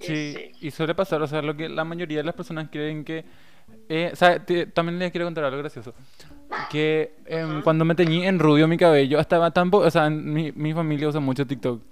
Sí, 0.00 0.12
Eh, 0.12 0.52
y 0.60 0.70
suele 0.70 0.94
pasar, 0.94 1.20
o 1.22 1.26
sea, 1.26 1.42
lo 1.42 1.56
que 1.56 1.68
la 1.68 1.82
mayoría 1.84 2.18
de 2.18 2.22
las 2.24 2.34
personas 2.36 2.68
creen 2.70 3.04
que... 3.04 3.24
Eh, 3.88 4.12
¿sabe? 4.14 4.38
Te- 4.40 4.66
también 4.66 4.96
les 4.98 5.10
quiero 5.10 5.26
contar 5.26 5.42
algo 5.42 5.58
gracioso. 5.58 5.92
Que 6.70 7.16
Ajá. 7.28 7.60
cuando 7.64 7.84
me 7.84 7.96
teñí 7.96 8.24
en 8.24 8.38
rubio 8.38 8.68
mi 8.68 8.76
cabello, 8.76 9.18
estaba 9.18 9.50
tan... 9.50 9.70
O 9.72 9.90
sea, 9.90 10.08
mi, 10.08 10.52
mi 10.52 10.72
familia 10.72 11.08
usa 11.08 11.18
mucho 11.20 11.44
TikTok. 11.46 11.82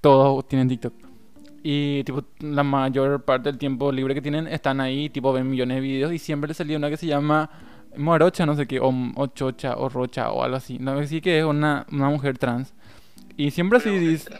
Todos 0.00 0.48
tienen 0.48 0.68
TikTok. 0.68 0.92
Y 1.62 2.02
tipo, 2.02 2.24
la 2.40 2.64
mayor 2.64 3.22
parte 3.22 3.48
del 3.50 3.58
tiempo 3.58 3.92
libre 3.92 4.12
que 4.14 4.22
tienen 4.22 4.48
están 4.48 4.80
ahí, 4.80 5.08
tipo, 5.08 5.32
ven 5.32 5.48
millones 5.48 5.76
de 5.76 5.80
videos 5.82 6.12
y 6.12 6.18
siempre 6.18 6.48
les 6.48 6.56
salía 6.56 6.78
una 6.78 6.90
que 6.90 6.96
se 6.96 7.06
llama 7.06 7.48
Morocha, 7.96 8.46
no 8.46 8.54
sé 8.54 8.66
qué, 8.66 8.80
o, 8.80 8.92
o 9.16 9.26
Chocha, 9.28 9.76
o 9.76 9.88
Rocha, 9.88 10.30
o 10.30 10.42
algo 10.42 10.56
así. 10.56 10.78
No 10.78 11.04
si 11.06 11.20
que 11.20 11.38
es 11.38 11.44
una, 11.44 11.86
una 11.90 12.08
mujer 12.08 12.38
trans. 12.38 12.72
Y 13.36 13.50
siempre 13.50 13.78
así 13.78 13.90
dice... 13.90 14.30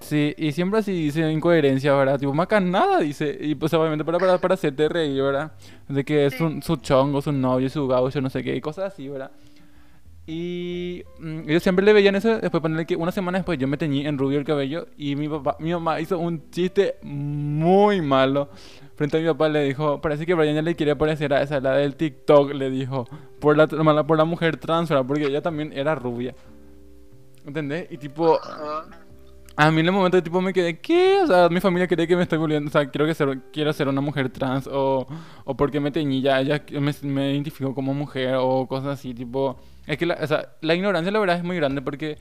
Sí, 0.00 0.32
y 0.38 0.52
siempre 0.52 0.78
así 0.78 0.92
dice 0.92 1.30
incoherencia, 1.30 1.92
¿verdad? 1.94 2.18
Tipo, 2.18 2.32
maca 2.32 2.60
nada, 2.60 3.00
dice. 3.00 3.36
Y 3.40 3.56
pues 3.56 3.74
obviamente 3.74 4.04
para, 4.04 4.18
para, 4.18 4.38
para 4.38 4.54
hacerte 4.54 4.88
reír, 4.88 5.20
¿verdad? 5.20 5.52
De 5.88 6.04
que 6.04 6.26
es 6.26 6.40
un, 6.40 6.62
su 6.62 6.76
chongo, 6.76 7.20
su 7.20 7.32
novio, 7.32 7.68
su 7.68 7.86
gaucho, 7.88 8.20
no 8.20 8.30
sé 8.30 8.42
qué, 8.44 8.54
y 8.54 8.60
cosas 8.60 8.92
así, 8.92 9.08
¿verdad? 9.08 9.32
Y 10.26 11.04
mm, 11.18 11.46
yo 11.46 11.58
siempre 11.58 11.84
le 11.84 11.94
veían 11.94 12.14
eso, 12.14 12.38
después 12.38 12.60
ponerle 12.60 12.86
que 12.86 12.96
una 12.96 13.10
semana 13.10 13.38
después 13.38 13.58
yo 13.58 13.66
me 13.66 13.78
teñí 13.78 14.06
en 14.06 14.18
rubio 14.18 14.38
el 14.38 14.44
cabello 14.44 14.86
y 14.98 15.16
mi 15.16 15.26
papá, 15.26 15.56
mi 15.58 15.72
mamá 15.72 16.00
hizo 16.00 16.18
un 16.18 16.50
chiste 16.50 16.96
muy 17.02 18.02
malo. 18.02 18.50
Frente 18.98 19.16
a 19.16 19.20
mi 19.20 19.26
papá 19.28 19.48
le 19.48 19.62
dijo, 19.62 20.00
parece 20.00 20.26
que 20.26 20.34
Brian 20.34 20.56
ya 20.56 20.62
le 20.62 20.74
quiere 20.74 20.96
parecer 20.96 21.32
a 21.32 21.40
esa, 21.40 21.60
la 21.60 21.76
del 21.76 21.94
TikTok, 21.94 22.52
le 22.52 22.68
dijo, 22.68 23.06
por 23.38 23.56
la, 23.56 23.68
por 23.68 24.18
la 24.18 24.24
mujer 24.24 24.56
trans, 24.56 24.88
¿verdad? 24.88 25.06
Porque 25.06 25.26
ella 25.26 25.40
también 25.40 25.72
era 25.72 25.94
rubia. 25.94 26.34
¿Entendés? 27.46 27.86
Y 27.92 27.96
tipo... 27.96 28.40
A 29.54 29.70
mí 29.70 29.80
en 29.80 29.86
el 29.86 29.92
momento 29.92 30.20
tipo 30.20 30.40
me 30.40 30.52
quedé, 30.52 30.80
¿qué? 30.80 31.20
O 31.22 31.28
sea, 31.28 31.48
mi 31.48 31.60
familia 31.60 31.86
cree 31.86 32.08
que 32.08 32.16
me 32.16 32.24
estoy 32.24 32.38
volviendo, 32.38 32.68
o 32.68 32.72
sea, 32.72 32.90
quiero, 32.90 33.06
que 33.06 33.14
ser, 33.14 33.38
quiero 33.52 33.72
ser 33.72 33.86
una 33.86 34.00
mujer 34.00 34.30
trans 34.30 34.66
o, 34.66 35.06
o 35.44 35.56
porque 35.56 35.78
me 35.78 35.92
teñí 35.92 36.20
ya, 36.20 36.40
ella 36.40 36.60
me, 36.80 36.92
me 37.02 37.32
identifico 37.32 37.76
como 37.76 37.94
mujer 37.94 38.34
o 38.40 38.66
cosas 38.66 38.98
así, 38.98 39.14
tipo... 39.14 39.60
Es 39.86 39.96
que 39.96 40.06
la, 40.06 40.18
o 40.20 40.26
sea, 40.26 40.56
la 40.60 40.74
ignorancia 40.74 41.12
la 41.12 41.20
verdad 41.20 41.36
es 41.36 41.44
muy 41.44 41.54
grande 41.56 41.82
porque 41.82 42.18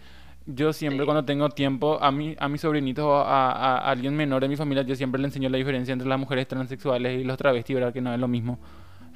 yo 0.47 0.71
siempre 0.73 1.05
cuando 1.05 1.25
tengo 1.25 1.49
tiempo 1.49 2.01
a 2.01 2.11
mi, 2.11 2.35
a 2.39 2.47
mis 2.47 2.61
sobrinitos 2.61 3.03
o 3.03 3.15
a, 3.17 3.51
a, 3.51 3.89
alguien 3.89 4.15
menor 4.15 4.41
de 4.41 4.47
mi 4.47 4.55
familia 4.55 4.83
yo 4.83 4.95
siempre 4.95 5.19
le 5.19 5.27
enseño 5.27 5.49
la 5.49 5.57
diferencia 5.57 5.91
entre 5.91 6.07
las 6.07 6.17
mujeres 6.17 6.47
transexuales 6.47 7.21
y 7.21 7.23
los 7.25 7.37
travestis, 7.37 7.75
¿verdad? 7.75 7.93
Que 7.93 8.01
no 8.01 8.13
es 8.13 8.19
lo 8.19 8.27
mismo. 8.27 8.57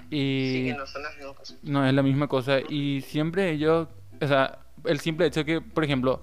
Y 0.10 0.52
Sí, 0.52 0.64
que 0.66 0.76
no 0.78 0.86
son 0.86 1.04
las 1.04 1.16
mismas 1.18 1.36
cosas. 1.38 1.58
no 1.64 1.88
es 1.88 1.94
la 1.94 2.04
misma 2.04 2.28
cosa. 2.28 2.60
Y 2.68 3.02
siempre 3.02 3.52
ellos, 3.52 3.88
o 4.22 4.28
sea, 4.28 4.60
el 4.84 5.00
simple 5.00 5.28
hecho 5.28 5.46
que, 5.46 5.62
por 5.62 5.86
ejemplo, 5.86 6.22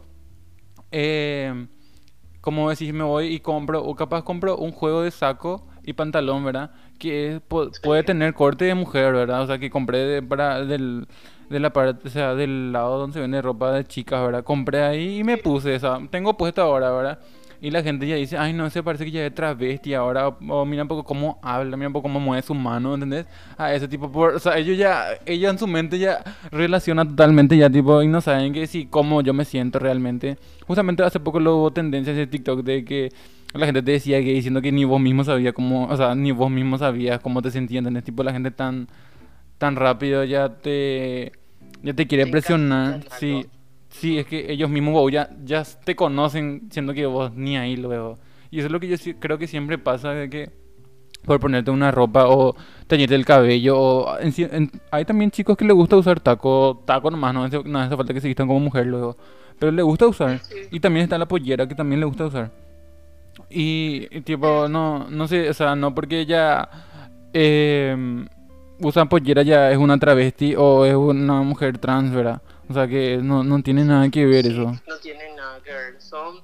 eh, 0.91 1.67
como 2.41 2.69
decís, 2.71 2.93
me 2.93 3.05
voy 3.05 3.29
y 3.29 3.41
compro, 3.41 3.83
o 3.83 3.97
capaz 3.97 4.23
compro 4.23 4.59
un 4.59 4.73
juego 4.73 5.03
de 5.03 5.11
saco 5.11 5.67
y 5.85 5.95
pantalón, 5.95 6.45
¿verdad? 6.45 6.71
Que 6.99 7.41
puede 7.49 8.03
tener 8.03 8.35
corte 8.35 8.65
de 8.65 8.75
mujer, 8.75 9.13
¿verdad? 9.13 9.43
O 9.43 9.47
sea, 9.47 9.59
que 9.59 9.71
compré 9.71 9.99
de, 9.99 10.23
para, 10.23 10.65
del, 10.65 11.07
de 11.49 11.61
la 11.61 11.73
parte, 11.73 12.09
o 12.09 12.11
sea, 12.11 12.35
del 12.35 12.73
lado 12.73 12.99
donde 12.99 13.15
se 13.15 13.21
vende 13.21 13.41
ropa 13.41 13.73
de 13.73 13.85
chicas, 13.85 14.21
¿verdad? 14.21 14.45
Compré 14.45 14.83
ahí 14.83 15.19
y 15.21 15.25
me 15.25 15.37
puse, 15.37 15.77
o 15.77 15.79
sea, 15.79 16.01
tengo 16.11 16.37
puesto 16.37 16.61
ahora, 16.61 16.91
¿verdad? 16.91 17.19
Y 17.61 17.71
la 17.71 17.83
gente 17.83 18.07
ya 18.07 18.15
dice, 18.15 18.39
ay, 18.39 18.53
no, 18.53 18.71
se 18.71 18.85
parece 18.85 19.05
que 19.05 19.11
ya 19.11 19.27
es 19.27 19.35
travesti 19.35 19.93
ahora, 19.93 20.29
o, 20.29 20.37
o 20.49 20.65
mira 20.65 20.83
un 20.83 20.89
poco 20.89 21.03
cómo 21.03 21.41
habla, 21.43 21.77
mira 21.77 21.89
un 21.89 21.93
poco 21.93 22.05
cómo 22.05 22.21
mueve 22.21 22.43
su 22.43 22.55
mano, 22.55 22.95
¿entendés? 22.95 23.27
A 23.57 23.75
ese 23.75 23.89
tipo, 23.89 24.13
por, 24.13 24.35
o 24.35 24.39
sea, 24.39 24.59
ellos 24.59 24.79
ya, 24.79 25.07
ella 25.27 25.51
en 25.51 25.59
su 25.59 25.67
mente 25.67 25.99
ya 25.99 26.23
relaciona 26.53 27.07
totalmente 27.07 27.57
ya, 27.57 27.69
tipo, 27.69 28.01
y 28.03 28.07
no 28.07 28.21
saben 28.21 28.53
que 28.53 28.67
sí, 28.69 28.87
cómo 28.87 29.23
yo 29.23 29.35
me 29.35 29.45
siento 29.45 29.81
realmente. 29.81 30.39
Justamente 30.67 31.03
hace 31.03 31.19
poco 31.19 31.41
lo 31.41 31.57
hubo 31.57 31.73
tendencias 31.73 32.17
de 32.17 32.29
TikTok 32.29 32.63
de 32.63 32.85
que 32.85 33.13
la 33.55 33.67
gente 33.67 33.83
te 33.83 33.93
decía 33.93 34.19
que 34.21 34.33
diciendo 34.33 34.61
que 34.63 34.73
ni 34.73 34.85
vos 34.85 35.01
mismo 35.01 35.25
sabías 35.25 35.55
cómo, 35.55 35.87
o 35.87 35.97
sea, 35.97 36.15
ni 36.15 36.33
vos 36.33 36.51
mismo 36.51 36.79
sabías 36.79 37.21
cómo 37.21 37.43
te 37.43 37.51
sentías, 37.51 37.79
¿entendés? 37.81 38.05
Tipo, 38.05 38.23
la 38.23 38.33
gente 38.33 38.51
tan, 38.51 38.89
tan 39.59 39.77
rápido 39.77 40.25
ya 40.25 40.49
te, 40.57 41.33
ya 41.83 41.95
te 41.95 42.07
quiere 42.07 42.27
Te 42.27 42.31
presionar, 42.33 43.05
sí. 43.19 43.47
Sí, 43.91 44.19
es 44.19 44.27
que 44.27 44.53
ellos 44.53 44.71
mismos 44.71 44.95
wow, 44.95 45.09
ya, 45.11 45.31
ya 45.45 45.65
te 45.65 45.97
conocen, 45.97 46.69
siendo 46.71 46.95
que 46.95 47.07
vos 47.07 47.33
ni 47.35 47.57
ahí 47.57 47.77
luego. 47.77 48.19
Y 48.51 48.59
eso 48.59 48.67
es 48.67 48.73
lo 48.73 48.81
que 48.81 48.89
yo 48.89 48.97
creo 49.19 49.39
que 49.39 49.47
siempre 49.47 49.79
pasa, 49.79 50.11
de 50.13 50.29
que 50.31 50.51
por 51.25 51.41
ponerte 51.41 51.71
una 51.71 51.91
ropa 51.91 52.29
o 52.29 52.57
teñirte 52.87 53.15
el 53.15 53.25
cabello, 53.25 53.79
o 53.79 54.19
en 54.21 54.33
en- 54.39 54.71
hay 54.91 55.05
también 55.05 55.31
chicos 55.31 55.57
que 55.57 55.65
les 55.65 55.75
gusta 55.75 55.97
usar 55.97 56.21
taco, 56.21 56.83
taco 56.87 57.11
nomás, 57.11 57.35
no 57.35 57.45
hace, 57.45 57.63
no 57.65 57.79
hace 57.81 57.97
falta 57.97 58.15
que 58.15 58.21
se 58.21 58.29
vistan 58.29 58.47
como 58.47 58.61
mujer 58.61 58.87
luego, 58.87 59.17
pero 59.59 59.73
les 59.73 59.85
gusta 59.85 60.07
usar. 60.07 60.41
Sí. 60.41 60.55
Y 60.71 60.81
también 60.81 61.05
está 61.05 61.19
la 61.19 61.27
pollera 61.29 61.67
que 61.69 61.75
también 61.75 62.01
le 62.01 62.07
gusta 62.07 62.27
usar. 62.27 62.53
Y, 63.51 64.09
y 64.11 64.21
tipo, 64.23 64.69
no, 64.69 65.09
no 65.09 65.29
sé, 65.29 65.49
o 65.49 65.55
sea, 65.55 65.75
no 65.75 65.95
porque 65.95 66.21
ella 66.21 66.69
eh, 67.33 68.27
usa 68.81 69.07
pollera 69.07 69.43
ya 69.43 69.71
es 69.71 69.79
una 69.79 69.99
travesti 69.99 70.55
o 70.57 70.85
es 70.85 70.95
una 70.95 71.43
mujer 71.43 71.79
trans, 71.79 72.15
¿verdad? 72.15 72.41
O 72.69 72.75
sea 72.75 72.87
que 72.87 73.19
no, 73.19 73.43
no 73.43 73.63
tiene 73.63 73.85
nada 73.85 74.09
que 74.11 74.27
ver 74.27 74.45
Sí, 74.45 74.53
eso. 74.53 74.73
No 74.87 74.99
tiene 74.99 75.35
nada 75.37 75.61
que 75.63 75.73
ver. 75.73 76.01
Son. 76.01 76.41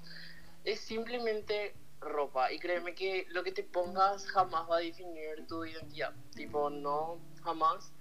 Es 0.64 0.80
simplemente 0.80 1.74
ropa. 2.00 2.50
Y 2.52 2.58
créeme 2.58 2.94
que 2.94 3.26
lo 3.30 3.42
que 3.42 3.52
te 3.52 3.62
pongas 3.62 4.26
jamás 4.26 4.62
va 4.70 4.76
a 4.76 4.80
definir 4.80 5.46
tu 5.48 5.64
identidad. 5.64 6.12
Tipo, 6.34 6.70
no, 6.70 7.18
jamás 7.42 7.92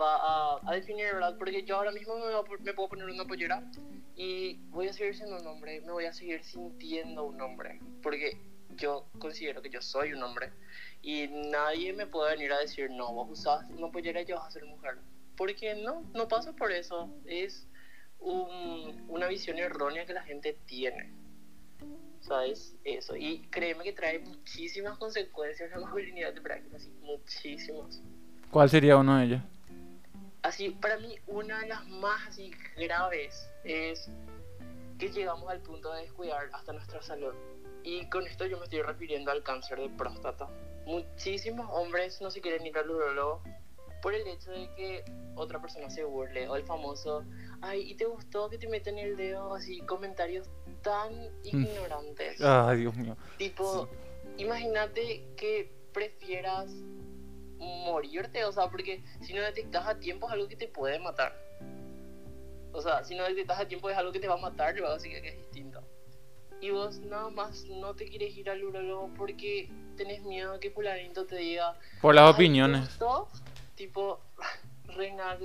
va 0.00 0.16
a, 0.16 0.60
a 0.70 0.74
definir, 0.74 1.06
¿verdad? 1.06 1.36
Porque 1.38 1.62
yo 1.64 1.76
ahora 1.76 1.92
mismo 1.92 2.14
me, 2.16 2.24
me 2.64 2.72
puedo 2.74 2.88
poner 2.88 3.06
una 3.06 3.24
pollera 3.24 3.62
y 4.14 4.54
voy 4.70 4.88
a 4.88 4.92
seguir 4.92 5.14
siendo 5.16 5.38
un 5.40 5.46
hombre. 5.46 5.80
Me 5.82 5.92
voy 5.92 6.04
a 6.06 6.12
seguir 6.12 6.42
sintiendo 6.44 7.24
un 7.24 7.40
hombre. 7.40 7.80
Porque 8.02 8.38
yo 8.76 9.06
considero 9.18 9.62
que 9.62 9.70
yo 9.70 9.80
soy 9.82 10.12
un 10.12 10.22
hombre. 10.22 10.50
Y 11.02 11.28
nadie 11.28 11.92
me 11.92 12.06
puede 12.06 12.32
venir 12.34 12.52
a 12.52 12.58
decir, 12.58 12.90
no, 12.90 13.12
vos 13.12 13.30
usas 13.38 13.64
una 13.70 13.90
pollera 13.90 14.22
y 14.22 14.26
ya 14.26 14.36
vas 14.36 14.46
a 14.48 14.50
ser 14.50 14.64
mujer. 14.64 14.98
Porque 15.36 15.74
no, 15.74 16.02
no 16.14 16.28
pasa 16.28 16.52
por 16.52 16.72
eso. 16.72 17.08
Es 17.26 17.66
un- 18.18 19.04
una 19.08 19.28
visión 19.28 19.58
errónea 19.58 20.06
que 20.06 20.14
la 20.14 20.22
gente 20.22 20.56
tiene. 20.66 21.12
¿Sabes? 22.20 22.74
Eso. 22.84 23.14
Y 23.16 23.42
créeme 23.50 23.84
que 23.84 23.92
trae 23.92 24.18
muchísimas 24.18 24.98
consecuencias 24.98 25.70
la 25.70 25.78
masculinidad 25.78 26.32
de 26.34 26.40
práctica, 26.40 26.76
así, 26.76 26.90
muchísimas. 27.02 28.02
¿Cuál 28.50 28.68
sería 28.68 28.96
uno 28.96 29.18
de 29.18 29.24
ellos? 29.26 29.42
Así, 30.46 30.70
para 30.70 30.96
mí, 30.98 31.18
una 31.26 31.58
de 31.58 31.66
las 31.66 31.84
más 31.88 32.28
así 32.28 32.52
graves 32.76 33.50
es 33.64 34.08
que 34.96 35.08
llegamos 35.10 35.50
al 35.50 35.60
punto 35.60 35.92
de 35.92 36.02
descuidar 36.02 36.50
hasta 36.52 36.72
nuestra 36.72 37.02
salud. 37.02 37.34
Y 37.82 38.08
con 38.10 38.24
esto 38.28 38.46
yo 38.46 38.56
me 38.56 38.62
estoy 38.62 38.82
refiriendo 38.82 39.32
al 39.32 39.42
cáncer 39.42 39.80
de 39.80 39.88
próstata. 39.88 40.48
Muchísimos 40.86 41.66
hombres 41.72 42.20
no 42.20 42.30
se 42.30 42.40
quieren 42.40 42.64
ir 42.64 42.78
al 42.78 42.88
urólogo 42.88 43.42
por 44.00 44.14
el 44.14 44.24
hecho 44.28 44.52
de 44.52 44.72
que 44.76 45.04
otra 45.34 45.60
persona 45.60 45.90
se 45.90 46.04
burle 46.04 46.48
o 46.48 46.54
el 46.54 46.62
famoso, 46.62 47.24
ay, 47.60 47.90
¿y 47.90 47.96
te 47.96 48.04
gustó 48.04 48.48
que 48.48 48.56
te 48.56 48.68
meten 48.68 49.00
el 49.00 49.16
dedo? 49.16 49.52
Así, 49.52 49.80
comentarios 49.80 50.48
tan 50.80 51.12
ignorantes. 51.42 52.40
Ay, 52.40 52.82
Dios 52.82 52.94
mío. 52.94 53.16
Tipo, 53.36 53.88
imagínate 54.36 55.24
que 55.36 55.72
prefieras 55.92 56.70
morirte, 57.58 58.44
o 58.44 58.52
sea, 58.52 58.68
porque 58.68 59.02
si 59.22 59.32
no 59.34 59.42
detectas 59.42 59.86
a 59.86 59.98
tiempo 59.98 60.26
es 60.26 60.32
algo 60.32 60.48
que 60.48 60.56
te 60.56 60.68
puede 60.68 60.98
matar. 60.98 61.34
O 62.72 62.82
sea, 62.82 63.02
si 63.04 63.14
no 63.14 63.24
detectas 63.24 63.58
a 63.60 63.66
tiempo 63.68 63.88
es 63.88 63.96
algo 63.96 64.12
que 64.12 64.20
te 64.20 64.28
va 64.28 64.34
a 64.34 64.38
matar, 64.38 64.76
luego 64.76 64.94
así 64.94 65.08
que 65.08 65.18
es 65.26 65.36
distinto. 65.38 65.82
Y 66.60 66.70
vos 66.70 66.98
nada 67.00 67.28
más 67.30 67.64
no 67.64 67.94
te 67.94 68.06
quieres 68.08 68.36
ir 68.36 68.48
al 68.50 68.62
urólogo 68.64 69.12
porque 69.16 69.70
tenés 69.96 70.22
miedo 70.22 70.54
a 70.54 70.60
que 70.60 70.70
fulanito 70.70 71.26
te 71.26 71.36
diga... 71.36 71.74
Por 72.00 72.14
las 72.14 72.24
"Ay, 72.24 72.30
¿te 72.32 72.34
opiniones. 72.36 72.80
gustó?". 72.88 73.28
Tipo, 73.74 74.20
reina. 74.84 75.38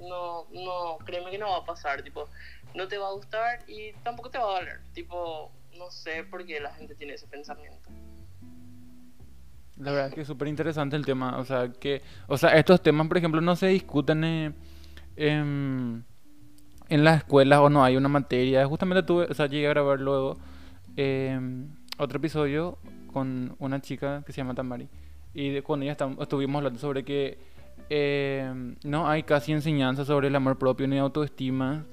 No, 0.00 0.46
no, 0.50 0.98
créeme 1.04 1.30
que 1.30 1.38
no 1.38 1.50
va 1.50 1.58
a 1.58 1.64
pasar, 1.64 2.02
tipo, 2.02 2.26
no 2.74 2.88
te 2.88 2.96
va 2.96 3.08
a 3.08 3.12
gustar 3.12 3.62
y 3.68 3.92
tampoco 4.02 4.30
te 4.30 4.38
va 4.38 4.44
a 4.56 4.60
doler. 4.60 4.80
Tipo, 4.94 5.52
no 5.76 5.90
sé 5.90 6.24
por 6.24 6.44
qué 6.46 6.58
la 6.60 6.72
gente 6.74 6.94
tiene 6.94 7.14
ese 7.14 7.26
pensamiento. 7.26 7.90
La 9.80 9.92
verdad 9.92 10.12
que 10.12 10.20
es 10.22 10.26
súper 10.26 10.48
interesante 10.48 10.96
el 10.96 11.04
tema. 11.06 11.38
O 11.38 11.44
sea, 11.44 11.70
que, 11.72 12.02
o 12.28 12.36
sea, 12.36 12.50
estos 12.56 12.82
temas, 12.82 13.08
por 13.08 13.16
ejemplo, 13.18 13.40
no 13.40 13.56
se 13.56 13.68
discuten 13.68 14.24
eh, 14.24 14.52
em, 15.16 16.02
en 16.88 17.04
las 17.04 17.18
escuelas 17.18 17.60
o 17.60 17.70
no 17.70 17.82
hay 17.82 17.96
una 17.96 18.08
materia. 18.08 18.66
Justamente 18.66 19.02
tuve, 19.02 19.24
o 19.30 19.34
sea, 19.34 19.46
llegué 19.46 19.66
a 19.66 19.70
grabar 19.70 20.00
luego 20.00 20.36
em, 20.96 21.68
otro 21.98 22.18
episodio 22.18 22.78
con 23.12 23.54
una 23.58 23.80
chica 23.80 24.22
que 24.26 24.32
se 24.32 24.38
llama 24.42 24.54
Tamari. 24.54 24.88
Y 25.34 25.50
de- 25.50 25.62
con 25.62 25.82
ella 25.82 25.96
estuvimos 26.20 26.58
hablando 26.58 26.78
sobre 26.78 27.04
que 27.04 27.38
em, 27.88 28.76
no 28.84 29.08
hay 29.08 29.22
casi 29.22 29.52
enseñanza 29.52 30.04
sobre 30.04 30.28
el 30.28 30.36
amor 30.36 30.58
propio 30.58 30.86
ni 30.88 30.98
autoestima 30.98 31.84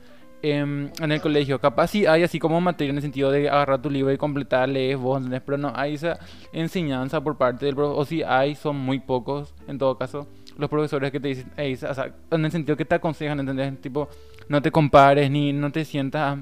em, 0.42 0.92
en 1.00 1.12
el 1.12 1.22
colegio. 1.22 1.60
Capaz 1.60 1.88
sí 1.88 2.06
hay 2.06 2.24
así 2.24 2.40
como 2.40 2.60
materia 2.62 2.92
en 2.92 2.98
el 2.98 3.02
sentido 3.02 3.32
de 3.32 3.50
agarrar 3.50 3.82
tu 3.82 3.90
libro 3.90 4.12
y 4.12 4.18
completar, 4.18 4.70
lees 4.70 4.98
vos, 4.98 5.18
¿entendés? 5.18 5.42
Pero 5.46 5.58
no 5.58 5.72
hay 5.76 5.96
esa 5.96 6.20
enseñanza 6.54 7.22
por 7.22 7.38
parte 7.38 7.66
del 7.66 7.76
profesor. 7.76 8.02
O 8.02 8.06
si 8.06 8.24
hay, 8.24 8.56
son 8.56 8.78
muy 8.78 9.00
pocos, 9.00 9.54
en 9.68 9.78
todo 9.78 9.98
caso, 9.98 10.28
los 10.58 10.70
profesores 10.70 11.12
que 11.12 11.20
te 11.20 11.28
dicen, 11.30 11.52
"Ey, 11.58 11.74
o 11.74 11.78
sea, 11.78 12.14
en 12.32 12.46
el 12.46 12.52
sentido 12.52 12.76
que 12.78 12.86
te 12.86 12.96
aconsejan, 12.96 13.40
¿entendés? 13.40 13.80
Tipo, 13.82 14.10
no 14.50 14.62
te 14.62 14.72
compares 14.72 15.30
ni 15.30 15.54
no 15.54 15.72
te 15.72 15.86
sientas, 15.86 16.40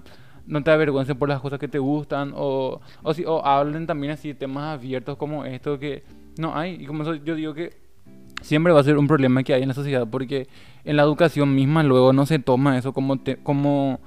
no 0.48 0.64
te 0.64 0.72
avergüences 0.72 1.16
por 1.16 1.28
las 1.30 1.42
cosas 1.42 1.60
que 1.60 1.68
te 1.68 1.80
gustan 1.80 2.32
o, 2.36 2.80
o, 3.04 3.14
si, 3.14 3.26
o 3.26 3.46
hablen 3.46 3.88
también 3.88 4.14
así 4.14 4.34
temas 4.34 4.78
abiertos 4.78 5.18
como 5.18 5.46
esto 5.46 5.80
que 5.80 6.04
no 6.38 6.56
hay. 6.56 6.76
Y 6.82 6.86
como 6.86 7.04
eso 7.04 7.16
yo 7.16 7.36
digo 7.36 7.54
que 7.54 7.85
siempre 8.42 8.74
va 8.74 8.80
a 8.80 8.84
ser 8.84 8.98
un 8.98 9.08
problema 9.08 9.44
que 9.44 9.54
hay 9.54 9.62
en 9.64 9.70
la 9.70 9.74
sociedad 9.74 10.08
porque 10.10 10.48
en 10.84 10.98
la 10.98 11.04
educación 11.04 11.56
misma 11.56 11.84
luego 11.84 12.14
no 12.14 12.26
se 12.26 12.40
toma 12.40 12.78
eso 12.78 12.94
como 12.94 13.18
te- 13.20 13.38
como 13.38 14.00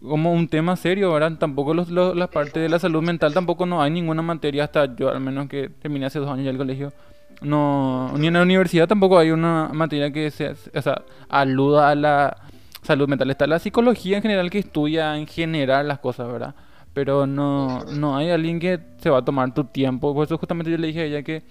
como 0.00 0.32
un 0.32 0.46
tema 0.48 0.76
serio, 0.76 1.12
¿verdad? 1.12 1.38
Tampoco 1.38 1.74
los, 1.74 1.88
los- 1.90 2.30
parte 2.30 2.60
de 2.60 2.68
la 2.68 2.78
salud 2.78 3.02
mental 3.02 3.34
tampoco 3.34 3.66
no 3.66 3.82
hay 3.82 3.90
ninguna 3.90 4.22
materia 4.22 4.64
hasta 4.64 4.94
yo 4.94 5.08
al 5.10 5.20
menos 5.20 5.48
que 5.48 5.68
terminé 5.70 6.06
hace 6.06 6.20
dos 6.20 6.28
años 6.30 6.44
ya 6.44 6.50
el 6.50 6.56
colegio. 6.56 6.92
No, 7.40 8.12
ni 8.16 8.26
en 8.28 8.34
la 8.34 8.42
universidad 8.42 8.88
tampoco 8.88 9.18
hay 9.18 9.30
una 9.30 9.70
materia 9.72 10.12
que 10.12 10.30
se, 10.30 10.50
o 10.50 10.82
sea, 10.82 11.02
aluda 11.28 11.90
a 11.90 11.94
la 11.94 12.36
salud 12.82 13.08
mental. 13.08 13.30
Está 13.30 13.46
la 13.46 13.58
psicología 13.58 14.16
en 14.16 14.22
general 14.22 14.50
que 14.50 14.58
estudia 14.60 15.16
en 15.16 15.26
general 15.26 15.86
las 15.88 15.98
cosas, 16.00 16.26
¿verdad? 16.30 16.54
Pero 16.94 17.26
no, 17.26 17.84
no 17.92 18.16
hay 18.16 18.30
alguien 18.30 18.58
que 18.58 18.80
se 18.98 19.10
va 19.10 19.18
a 19.18 19.24
tomar 19.24 19.52
tu 19.54 19.64
tiempo. 19.64 20.14
Por 20.14 20.26
eso 20.26 20.36
justamente 20.38 20.70
yo 20.70 20.78
le 20.78 20.88
dije 20.88 21.00
a 21.00 21.04
ella 21.04 21.22
que 21.22 21.42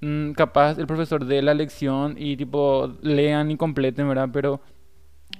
mm, 0.00 0.32
capaz 0.32 0.78
el 0.78 0.86
profesor 0.86 1.24
dé 1.24 1.42
la 1.42 1.54
lección 1.54 2.16
y 2.18 2.36
tipo 2.36 2.94
lean 3.02 3.50
y 3.50 3.56
completen, 3.56 4.08
¿verdad? 4.08 4.28
Pero 4.32 4.60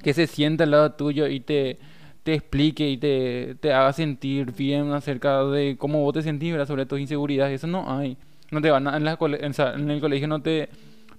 que 0.02 0.14
se 0.14 0.26
sienta 0.26 0.64
al 0.64 0.70
lado 0.72 0.92
tuyo 0.92 1.26
y 1.26 1.40
te, 1.40 1.78
te 2.22 2.34
explique 2.34 2.88
y 2.88 2.96
te, 2.96 3.56
te 3.60 3.72
haga 3.72 3.92
sentir 3.92 4.52
bien 4.52 4.92
acerca 4.92 5.44
de 5.44 5.76
cómo 5.78 6.02
vos 6.02 6.14
te 6.14 6.22
sentís, 6.22 6.52
¿verdad? 6.52 6.68
Sobre 6.68 6.86
tus 6.86 7.00
inseguridades. 7.00 7.54
Eso 7.60 7.66
no 7.66 7.98
hay. 7.98 8.16
No 8.50 8.60
te 8.60 8.70
van 8.70 8.86
a, 8.88 8.96
en, 8.96 9.04
la, 9.04 9.18
en 9.74 9.90
el 9.90 10.00
colegio 10.00 10.28
no 10.28 10.42
te 10.42 10.68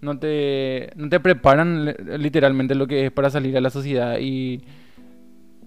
no 0.02 0.18
te, 0.18 0.92
no 0.96 1.10
te 1.10 1.20
preparan 1.20 1.96
literalmente 2.18 2.76
lo 2.76 2.88
que 2.88 3.06
es 3.06 3.12
para 3.12 3.30
salir 3.30 3.56
a 3.56 3.62
la 3.62 3.70
sociedad 3.70 4.18
y 4.20 4.62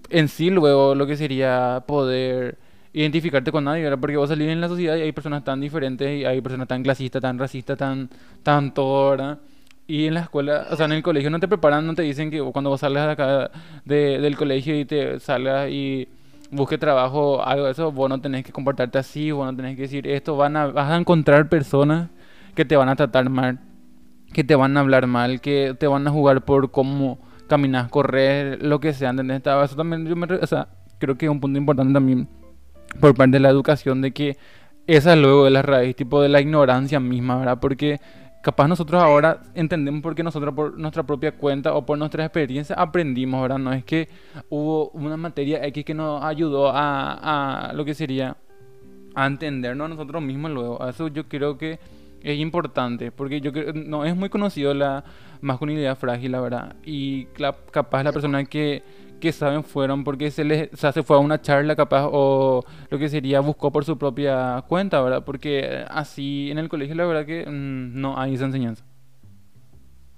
en 0.09 0.27
sí 0.27 0.49
luego 0.49 0.93
lo 0.93 1.07
que 1.07 1.15
sería 1.15 1.83
poder 1.87 2.57
identificarte 2.95 3.51
con 3.51 3.65
nadie, 3.65 3.83
¿verdad? 3.83 3.99
Porque 3.99 4.15
vos 4.15 4.29
salís 4.29 4.47
en 4.47 4.61
la 4.61 4.69
sociedad 4.69 4.95
y 4.95 5.01
hay 5.01 5.11
personas 5.11 5.43
tan 5.43 5.59
diferentes 5.59 6.09
y 6.17 6.23
hay 6.23 6.39
personas 6.39 6.67
tan 6.67 6.81
clasistas, 6.81 7.21
tan 7.21 7.37
racistas, 7.37 7.77
tan, 7.77 8.09
tan 8.41 8.73
todo, 8.73 9.11
¿verdad? 9.11 9.39
Y 9.85 10.05
en 10.05 10.13
la 10.13 10.21
escuela, 10.21 10.65
o 10.71 10.75
sea, 10.77 10.85
en 10.85 10.93
el 10.93 11.03
colegio 11.03 11.29
no 11.29 11.39
te 11.39 11.47
preparan, 11.49 11.85
no 11.85 11.93
te 11.93 12.03
dicen 12.03 12.31
que 12.31 12.41
cuando 12.53 12.69
vos 12.69 12.79
salgas 12.79 13.05
de 13.05 13.11
acá 13.11 13.51
de, 13.83 14.19
del 14.19 14.37
colegio 14.37 14.79
y 14.79 14.85
te 14.85 15.19
salgas 15.19 15.69
y 15.69 16.07
busques 16.51 16.79
trabajo, 16.79 17.43
algo 17.43 17.65
de 17.65 17.73
eso, 17.73 17.91
vos 17.91 18.09
no 18.09 18.21
tenés 18.21 18.45
que 18.45 18.53
comportarte 18.53 18.97
así, 18.97 19.29
vos 19.29 19.45
no 19.45 19.55
tenés 19.55 19.75
que 19.75 19.83
decir 19.83 20.07
esto, 20.07 20.37
van 20.37 20.55
a, 20.55 20.67
vas 20.67 20.89
a 20.89 20.95
encontrar 20.95 21.49
personas 21.49 22.09
que 22.55 22.63
te 22.63 22.77
van 22.77 22.87
a 22.87 22.95
tratar 22.95 23.29
mal 23.29 23.59
que 24.33 24.43
te 24.43 24.55
van 24.55 24.75
a 24.75 24.81
hablar 24.81 25.07
mal, 25.07 25.39
que 25.39 25.75
te 25.79 25.87
van 25.87 26.07
a 26.07 26.11
jugar 26.11 26.43
por 26.43 26.71
cómo 26.71 27.19
caminas, 27.47 27.89
correr, 27.89 28.61
lo 28.63 28.81
que 28.81 28.91
sea, 28.91 29.11
¿entendés? 29.11 29.41
Eso 29.45 29.75
también, 29.77 30.05
yo 30.05 30.15
me, 30.17 30.25
o 30.25 30.47
sea, 30.47 30.67
creo 30.97 31.17
que 31.17 31.25
es 31.25 31.31
un 31.31 31.39
punto 31.39 31.57
importante 31.57 31.93
también 31.93 32.27
por 32.99 33.15
parte 33.15 33.31
de 33.31 33.39
la 33.39 33.49
educación, 33.49 34.01
de 34.01 34.11
que 34.11 34.37
esa 34.87 35.13
es 35.13 35.19
luego 35.19 35.45
de 35.45 35.51
la 35.51 35.61
raíz, 35.61 35.95
tipo 35.95 36.21
de 36.21 36.29
la 36.29 36.41
ignorancia 36.41 36.99
misma, 36.99 37.37
¿verdad? 37.37 37.59
Porque 37.59 37.99
capaz 38.43 38.67
nosotros 38.67 39.01
ahora 39.01 39.41
entendemos 39.55 40.03
porque 40.03 40.21
nosotros 40.21 40.53
por 40.53 40.77
nuestra 40.77 41.03
propia 41.03 41.31
cuenta 41.31 41.73
o 41.73 41.85
por 41.85 41.97
nuestra 41.97 42.23
experiencia 42.23 42.75
aprendimos, 42.75 43.41
¿verdad? 43.41 43.57
No 43.57 43.73
es 43.73 43.83
que 43.83 44.07
hubo 44.49 44.89
una 44.89 45.17
materia 45.17 45.65
X 45.65 45.83
que 45.83 45.93
nos 45.93 46.23
ayudó 46.23 46.69
a, 46.69 47.69
a 47.69 47.73
lo 47.73 47.83
que 47.83 47.95
sería 47.95 48.37
a 49.15 49.25
entendernos 49.25 49.85
a 49.85 49.89
nosotros 49.89 50.21
mismos 50.21 50.51
luego. 50.51 50.87
Eso 50.87 51.07
yo 51.07 51.27
creo 51.27 51.57
que 51.57 51.79
es 52.21 52.39
importante, 52.39 53.11
porque 53.11 53.39
yo 53.39 53.51
creo, 53.53 53.71
no 53.73 54.03
es 54.03 54.15
muy 54.15 54.29
conocido 54.29 54.73
la 54.73 55.03
masculinidad 55.41 55.95
frágil, 55.97 56.31
la 56.31 56.41
verdad. 56.41 56.75
Y 56.83 57.25
capaz 57.71 58.03
la 58.03 58.11
persona 58.11 58.43
que, 58.45 58.81
que 59.19 59.31
saben 59.31 59.63
fueron 59.63 60.03
porque 60.03 60.31
se 60.31 60.43
les 60.43 60.73
o 60.73 60.77
sea, 60.77 60.91
se 60.91 61.03
fue 61.03 61.17
a 61.17 61.19
una 61.19 61.41
charla 61.41 61.75
capaz 61.75 62.07
o 62.11 62.63
lo 62.89 62.99
que 62.99 63.09
sería 63.09 63.39
buscó 63.39 63.71
por 63.71 63.85
su 63.85 63.97
propia 63.97 64.63
cuenta, 64.67 65.01
¿verdad? 65.01 65.23
Porque 65.25 65.85
así 65.89 66.51
en 66.51 66.57
el 66.57 66.69
colegio 66.69 66.95
la 66.95 67.05
verdad 67.05 67.25
que 67.25 67.45
mm, 67.45 67.99
no 67.99 68.19
hay 68.19 68.35
esa 68.35 68.45
enseñanza. 68.45 68.85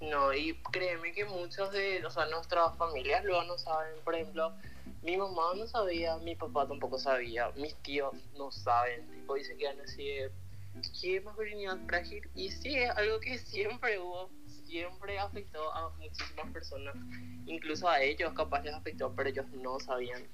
No, 0.02 0.34
y 0.34 0.54
créeme 0.72 1.12
que 1.12 1.26
muchos 1.26 1.72
de, 1.72 2.06
o 2.06 2.10
sea, 2.10 2.26
nuestras 2.28 2.76
familias 2.78 3.26
luego 3.26 3.44
no 3.44 3.58
saben, 3.58 3.94
por 4.04 4.16
ejemplo, 4.16 4.54
mi 5.04 5.18
mamá 5.18 5.54
no 5.58 5.68
sabía, 5.68 6.18
mi 6.18 6.36
papá 6.36 6.68
tampoco 6.68 6.98
sabía, 6.98 7.50
mis 7.56 7.76
tíos 7.78 8.14
no 8.38 8.52
saben, 8.52 9.08
tipo 9.10 9.36
dicen 9.36 9.58
que 9.58 9.68
han 9.68 9.80
así 9.82 10.30
qué 11.02 11.22
masculinidad 11.22 11.78
frágil 11.88 12.28
y 12.36 12.52
sí 12.52 12.76
es 12.76 12.90
algo 12.92 13.20
que 13.20 13.38
siempre 13.38 14.00
hubo 14.00 14.30
siempre 14.68 15.18
afectó 15.18 15.74
a 15.74 15.90
muchísimas 15.98 16.52
personas 16.52 16.96
incluso 17.46 17.88
a 17.88 18.02
ellos 18.02 18.34
capaz 18.34 18.62
les 18.64 18.74
afectó 18.74 19.14
pero 19.16 19.30
ellos 19.30 19.46
no 19.52 19.80
sabían 19.80 20.28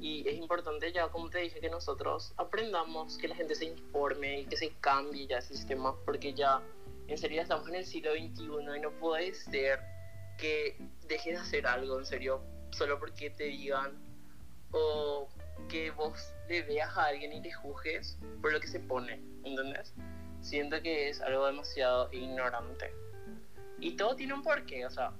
y 0.00 0.26
es 0.28 0.34
importante 0.36 0.92
ya 0.92 1.08
como 1.08 1.30
te 1.30 1.38
dije 1.38 1.60
que 1.60 1.70
nosotros 1.70 2.32
aprendamos 2.36 3.18
que 3.18 3.28
la 3.28 3.36
gente 3.36 3.54
se 3.54 3.66
informe 3.66 4.40
y 4.40 4.46
que 4.46 4.56
se 4.56 4.70
cambie 4.80 5.26
ya 5.26 5.38
ese 5.38 5.54
sistema 5.54 5.94
porque 6.04 6.34
ya 6.34 6.60
en 7.06 7.18
serio 7.18 7.42
estamos 7.42 7.68
en 7.68 7.76
el 7.76 7.86
siglo 7.86 8.12
XXI 8.12 8.76
y 8.76 8.80
no 8.80 8.90
puede 8.98 9.34
ser 9.34 9.80
que 10.38 10.76
dejes 11.06 11.34
de 11.34 11.40
hacer 11.40 11.66
algo 11.66 11.98
en 11.98 12.06
serio 12.06 12.40
solo 12.70 12.98
porque 12.98 13.30
te 13.30 13.44
digan 13.44 13.98
o 14.72 15.28
que 15.68 15.90
vos 15.90 16.32
le 16.48 16.62
veas 16.62 16.96
a 16.96 17.06
alguien 17.06 17.32
y 17.32 17.42
te 17.42 17.52
juzgues 17.52 18.18
por 18.40 18.52
lo 18.52 18.60
que 18.60 18.68
se 18.68 18.80
pone, 18.80 19.20
¿entendés? 19.44 19.94
Siento 20.40 20.80
que 20.80 21.10
es 21.10 21.20
algo 21.20 21.46
demasiado 21.46 22.08
ignorante. 22.12 22.90
Y 23.80 23.92
todo 23.92 24.16
tiene 24.16 24.34
un 24.34 24.42
porqué, 24.42 24.86
o 24.86 24.90
sea, 24.90 25.12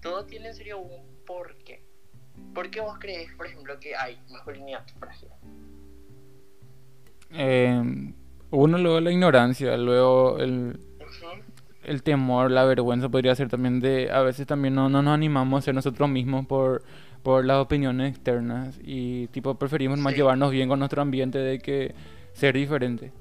todo 0.00 0.24
tiene 0.24 0.48
en 0.48 0.54
serio 0.54 0.78
un 0.78 1.24
porqué. 1.26 1.82
¿Por 2.54 2.70
qué 2.70 2.80
vos 2.80 2.98
crees, 2.98 3.32
por 3.34 3.46
ejemplo, 3.46 3.78
que 3.78 3.94
hay 3.94 4.18
masculinidad 4.30 4.84
frágil? 4.98 5.28
Eh, 7.30 8.12
uno 8.50 8.78
luego 8.78 9.00
la 9.00 9.10
ignorancia, 9.10 9.76
luego 9.76 10.38
el, 10.38 10.78
el 11.84 12.02
temor, 12.02 12.50
la 12.50 12.64
vergüenza 12.64 13.08
podría 13.08 13.34
ser 13.34 13.48
también 13.48 13.80
de, 13.80 14.10
a 14.10 14.20
veces 14.20 14.46
también 14.46 14.74
no, 14.74 14.88
no 14.88 15.02
nos 15.02 15.14
animamos 15.14 15.58
a 15.58 15.62
ser 15.62 15.74
nosotros 15.74 16.08
mismos 16.08 16.46
por 16.46 16.82
por 17.22 17.44
las 17.44 17.58
opiniones 17.58 18.10
externas 18.10 18.78
y 18.82 19.28
tipo 19.28 19.54
preferimos 19.54 19.98
más 19.98 20.14
llevarnos 20.14 20.50
bien 20.50 20.68
con 20.68 20.78
nuestro 20.78 21.02
ambiente 21.02 21.38
de 21.38 21.58
que 21.58 21.94
ser 22.32 22.54
diferente. 22.54 23.12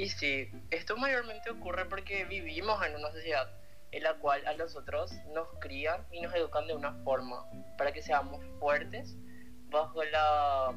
Y 0.00 0.08
sí, 0.08 0.48
esto 0.70 0.96
mayormente 0.96 1.50
ocurre 1.50 1.84
porque 1.84 2.24
vivimos 2.24 2.82
en 2.86 2.96
una 2.96 3.12
sociedad 3.12 3.52
en 3.90 4.02
la 4.02 4.14
cual 4.14 4.46
a 4.46 4.54
nosotros 4.54 5.12
nos 5.34 5.46
crían 5.58 6.06
y 6.10 6.22
nos 6.22 6.34
educan 6.34 6.66
de 6.66 6.72
una 6.72 6.94
forma 7.04 7.44
para 7.76 7.92
que 7.92 8.00
seamos 8.00 8.42
fuertes 8.58 9.14
bajo 9.68 10.02
la 10.04 10.74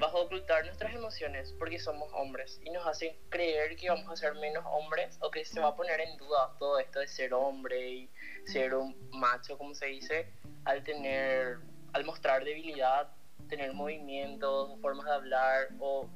bajo 0.00 0.22
ocultar 0.22 0.64
nuestras 0.64 0.92
emociones 0.92 1.54
porque 1.60 1.78
somos 1.78 2.10
hombres 2.12 2.60
y 2.64 2.70
nos 2.70 2.84
hacen 2.88 3.14
creer 3.28 3.76
que 3.76 3.88
vamos 3.88 4.08
a 4.10 4.16
ser 4.16 4.34
menos 4.34 4.64
hombres 4.66 5.16
o 5.20 5.30
que 5.30 5.44
se 5.44 5.60
va 5.60 5.68
a 5.68 5.76
poner 5.76 6.00
en 6.00 6.16
duda 6.16 6.52
todo 6.58 6.80
esto 6.80 6.98
de 6.98 7.06
ser 7.06 7.32
hombre 7.32 7.88
y 7.88 8.10
ser 8.46 8.74
un 8.74 8.96
macho, 9.12 9.56
como 9.58 9.76
se 9.76 9.86
dice, 9.86 10.26
al 10.64 10.82
tener, 10.82 11.58
al 11.92 12.04
mostrar 12.04 12.42
debilidad, 12.42 13.12
tener 13.48 13.72
movimientos, 13.74 14.76
formas 14.80 15.06
de 15.06 15.12
hablar 15.12 15.68
o 15.78 16.08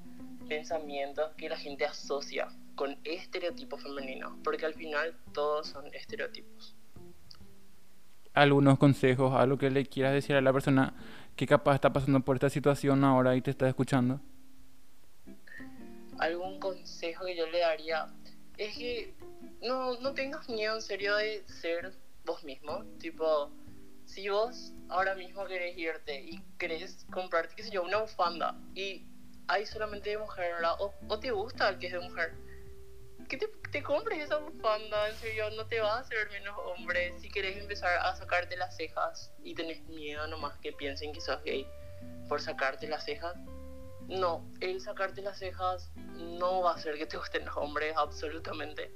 pensamientos 0.44 1.32
que 1.36 1.48
la 1.48 1.56
gente 1.56 1.84
asocia 1.84 2.48
con 2.74 2.98
estereotipos 3.04 3.82
femeninos, 3.82 4.32
porque 4.42 4.66
al 4.66 4.74
final 4.74 5.16
todos 5.32 5.68
son 5.68 5.92
estereotipos. 5.94 6.76
Algunos 8.32 8.78
consejos, 8.78 9.32
algo 9.34 9.58
que 9.58 9.70
le 9.70 9.86
quieras 9.86 10.12
decir 10.12 10.34
a 10.36 10.40
la 10.40 10.52
persona 10.52 10.94
que 11.36 11.46
capaz 11.46 11.76
está 11.76 11.92
pasando 11.92 12.20
por 12.20 12.36
esta 12.36 12.50
situación 12.50 13.04
ahora 13.04 13.36
y 13.36 13.42
te 13.42 13.50
está 13.50 13.68
escuchando. 13.68 14.20
Algún 16.18 16.58
consejo 16.58 17.24
que 17.26 17.36
yo 17.36 17.46
le 17.46 17.60
daría 17.60 18.06
es 18.56 18.76
que 18.76 19.14
no, 19.62 19.98
no 20.00 20.14
tengas 20.14 20.48
miedo 20.48 20.74
en 20.76 20.82
serio 20.82 21.16
de 21.16 21.44
ser 21.46 21.92
vos 22.24 22.44
mismo. 22.44 22.84
Tipo, 22.98 23.50
si 24.04 24.28
vos 24.28 24.72
ahora 24.88 25.14
mismo 25.14 25.44
querés 25.46 25.76
irte 25.76 26.22
y 26.22 26.40
querés 26.58 27.06
comprarte, 27.12 27.54
qué 27.56 27.62
sé 27.62 27.70
yo, 27.70 27.82
una 27.82 27.98
bufanda 27.98 28.56
y 28.74 29.04
hay 29.48 29.66
solamente 29.66 30.10
de 30.10 30.18
mujer, 30.18 30.54
¿verdad? 30.54 30.76
O, 30.78 31.18
te 31.18 31.30
gusta 31.30 31.68
el 31.68 31.78
que 31.78 31.86
es 31.86 31.92
de 31.92 32.00
mujer, 32.00 32.34
que 33.28 33.36
te, 33.36 33.48
te, 33.70 33.82
compres 33.82 34.20
esa 34.20 34.36
bufanda, 34.36 35.08
en 35.08 35.16
serio, 35.16 35.50
no 35.50 35.66
te 35.66 35.80
va 35.80 35.96
a 35.96 36.00
hacer 36.00 36.28
menos 36.30 36.56
hombre. 36.58 37.18
Si 37.18 37.30
querés 37.30 37.56
empezar 37.56 37.98
a 37.98 38.14
sacarte 38.16 38.56
las 38.56 38.76
cejas 38.76 39.32
y 39.42 39.54
tenés 39.54 39.82
miedo 39.84 40.26
nomás 40.26 40.58
que 40.58 40.72
piensen 40.72 41.12
que 41.12 41.20
sos 41.20 41.42
gay 41.42 41.66
por 42.28 42.40
sacarte 42.40 42.86
las 42.86 43.04
cejas, 43.04 43.34
no, 44.08 44.50
el 44.60 44.80
sacarte 44.80 45.22
las 45.22 45.38
cejas 45.38 45.90
no 45.96 46.62
va 46.62 46.72
a 46.72 46.74
hacer 46.74 46.98
que 46.98 47.06
te 47.06 47.16
gusten 47.16 47.44
los 47.46 47.56
hombres, 47.56 47.94
absolutamente. 47.96 48.94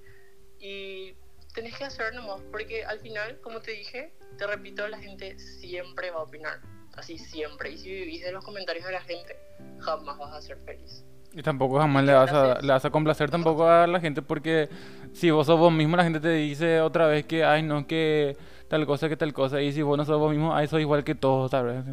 Y 0.58 1.14
tenés 1.54 1.76
que 1.76 1.84
hacer 1.84 2.14
nomás, 2.14 2.42
porque 2.50 2.84
al 2.84 3.00
final, 3.00 3.40
como 3.40 3.60
te 3.60 3.72
dije, 3.72 4.14
te 4.36 4.46
repito, 4.46 4.86
la 4.88 4.98
gente 4.98 5.38
siempre 5.38 6.10
va 6.10 6.20
a 6.20 6.24
opinar, 6.24 6.60
así 6.98 7.18
siempre. 7.18 7.70
Y 7.70 7.78
si 7.78 7.90
vivís 7.90 8.22
de 8.22 8.32
los 8.32 8.44
comentarios 8.44 8.84
de 8.84 8.92
la 8.92 9.00
gente, 9.00 9.36
jamás 9.80 10.18
vas 10.18 10.34
a 10.34 10.40
ser 10.40 10.58
feliz. 10.58 11.04
Y 11.32 11.42
tampoco 11.42 11.78
jamás 11.78 12.04
le 12.04 12.14
vas, 12.14 12.32
a, 12.32 12.60
le 12.60 12.72
vas 12.72 12.84
a 12.84 12.90
complacer 12.90 13.30
tampoco 13.30 13.68
a 13.68 13.86
la 13.86 14.00
gente 14.00 14.22
porque 14.22 14.68
si 15.12 15.30
vos 15.30 15.46
sos 15.46 15.58
vos 15.58 15.72
mismo, 15.72 15.96
la 15.96 16.04
gente 16.04 16.20
te 16.20 16.32
dice 16.32 16.80
otra 16.80 17.06
vez 17.06 17.26
que, 17.26 17.44
ay, 17.44 17.62
no, 17.62 17.86
que 17.86 18.36
tal 18.68 18.86
cosa, 18.86 19.08
que 19.08 19.16
tal 19.16 19.32
cosa. 19.32 19.60
Y 19.60 19.72
si 19.72 19.82
vos 19.82 19.96
no 19.96 20.04
sos 20.04 20.18
vos 20.18 20.30
mismo, 20.30 20.54
ay, 20.54 20.66
sos 20.66 20.80
igual 20.80 21.04
que 21.04 21.14
todos, 21.14 21.50
¿sabes? 21.50 21.84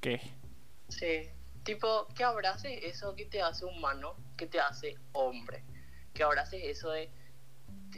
¿Qué? 0.00 0.20
Sí, 0.88 1.28
tipo, 1.64 2.06
que 2.14 2.24
abraces 2.24 2.80
eso 2.82 3.14
que 3.14 3.26
te 3.26 3.42
hace 3.42 3.66
humano, 3.66 4.14
que 4.36 4.46
te 4.46 4.58
hace 4.58 4.96
hombre. 5.12 5.62
Que 6.14 6.22
abraces 6.22 6.60
eso 6.64 6.90
de 6.90 7.10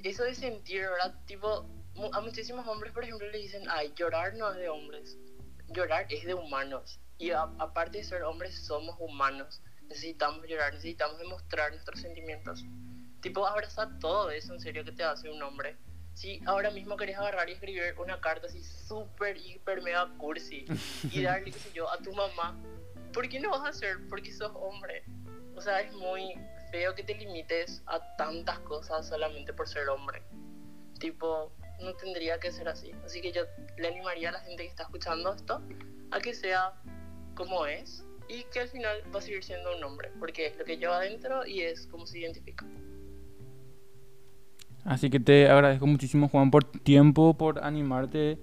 eso 0.03 0.25
de 0.25 0.35
sentir, 0.35 0.83
¿verdad? 0.83 1.15
Tipo, 1.27 1.67
a 2.13 2.21
muchísimos 2.21 2.67
hombres, 2.67 2.93
por 2.93 3.05
ejemplo, 3.05 3.29
le 3.31 3.39
dicen, 3.39 3.63
ay, 3.69 3.93
llorar 3.97 4.35
no 4.35 4.51
es 4.51 4.57
de 4.57 4.69
hombres, 4.69 5.19
llorar 5.71 6.07
es 6.09 6.25
de 6.25 6.35
humanos. 6.35 7.01
Y 7.19 7.31
aparte 7.33 7.99
de 7.99 8.05
ser 8.05 8.23
hombres, 8.23 8.59
somos 8.65 8.97
humanos. 8.99 9.63
Necesitamos 9.83 10.47
llorar, 10.47 10.73
necesitamos 10.73 11.19
demostrar 11.19 11.71
nuestros 11.73 12.01
sentimientos. 12.01 12.65
Tipo, 13.21 13.47
abraza 13.47 13.91
todo 13.99 14.31
eso 14.31 14.55
en 14.55 14.61
serio 14.61 14.85
que 14.85 14.93
te 14.93 15.05
hace 15.05 15.29
un 15.29 15.43
hombre. 15.43 15.77
si 16.15 16.41
ahora 16.47 16.71
mismo 16.71 16.97
querés 16.97 17.17
agarrar 17.17 17.49
y 17.49 17.53
escribir 17.53 17.95
una 17.99 18.21
carta 18.21 18.47
así 18.47 18.63
súper, 18.63 19.37
hiper, 19.37 19.83
mega 19.83 20.09
cursi 20.19 20.67
y 21.11 21.23
darle, 21.23 21.53
qué 21.53 21.59
sé 21.59 21.73
yo, 21.73 21.91
a 21.91 21.99
tu 21.99 22.13
mamá, 22.13 22.59
¿por 23.13 23.29
qué 23.29 23.39
no 23.41 23.51
vas 23.51 23.61
a 23.61 23.69
hacer? 23.69 23.97
Porque 24.09 24.33
sos 24.33 24.53
hombre. 24.55 25.05
O 25.55 25.61
sea, 25.61 25.81
es 25.81 25.93
muy 25.93 26.35
feo 26.71 26.95
que 26.95 27.03
te 27.03 27.15
limites 27.15 27.83
a 27.87 28.17
tantas 28.17 28.59
cosas 28.61 29.09
solamente 29.09 29.53
por 29.53 29.69
ser 29.69 29.89
hombre. 29.89 30.23
Tipo, 30.99 31.53
no 31.83 31.95
tendría 31.95 32.39
que 32.39 32.51
ser 32.51 32.69
así. 32.69 32.93
Así 33.05 33.21
que 33.21 33.33
yo 33.33 33.43
le 33.79 33.89
animaría 33.89 34.31
a 34.31 34.33
la 34.33 34.41
gente 34.41 34.63
que 34.63 34.69
está 34.69 34.85
escuchando 34.85 35.33
esto 35.33 35.63
a 36.11 36.21
que 36.21 36.35
sea 36.35 36.75
como 37.35 37.67
es 37.67 38.05
y 38.29 38.45
que 38.53 38.61
al 38.61 38.69
final 38.69 38.99
va 39.15 39.19
a 39.19 39.23
seguir 39.23 39.43
siendo 39.43 39.77
un 39.77 39.83
hombre, 39.83 40.11
porque 40.19 40.47
es 40.47 40.59
lo 40.59 40.65
que 40.65 40.77
lleva 40.77 40.99
adentro 40.99 41.47
y 41.47 41.63
es 41.63 41.87
como 41.87 42.07
se 42.07 42.21
identifica. 42.21 42.65
Así 44.85 45.11
que 45.11 45.21
te 45.21 45.49
agradezco 45.49 45.87
muchísimo, 45.87 46.29
Juan, 46.29 46.51
por 46.51 46.65
tiempo, 46.65 47.35
por 47.35 47.63
animarte 47.65 48.39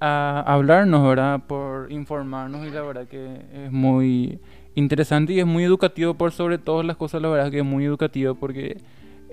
a 0.00 0.40
hablarnos, 0.46 1.06
¿verdad? 1.06 1.40
Por 1.46 1.90
informarnos 1.90 2.66
y 2.66 2.70
la 2.70 2.82
verdad 2.82 3.08
que 3.08 3.40
es 3.52 3.72
muy 3.72 4.40
interesante 4.74 5.32
y 5.32 5.40
es 5.40 5.46
muy 5.46 5.64
educativo 5.64 6.14
por 6.14 6.32
sobre 6.32 6.58
todas 6.58 6.84
las 6.86 6.96
cosas, 6.96 7.22
la 7.22 7.28
verdad 7.28 7.50
que 7.50 7.58
es 7.58 7.64
muy 7.64 7.84
educativo 7.84 8.34
porque 8.34 8.76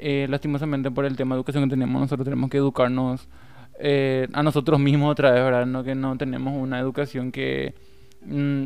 eh, 0.05 0.27
lastimosamente 0.29 0.91
por 0.91 1.05
el 1.05 1.15
tema 1.15 1.33
de 1.33 1.39
educación 1.39 1.63
que 1.63 1.69
tenemos, 1.69 2.01
nosotros 2.01 2.25
tenemos 2.25 2.49
que 2.49 2.57
educarnos 2.57 3.29
eh, 3.79 4.27
a 4.33 4.43
nosotros 4.43 4.77
mismos 4.77 5.13
otra 5.13 5.31
vez, 5.31 5.41
¿verdad? 5.41 5.65
No 5.65 5.81
que 5.85 5.95
no 5.95 6.17
tenemos 6.17 6.53
una 6.55 6.77
educación 6.77 7.31
que, 7.31 7.73
mm, 8.25 8.65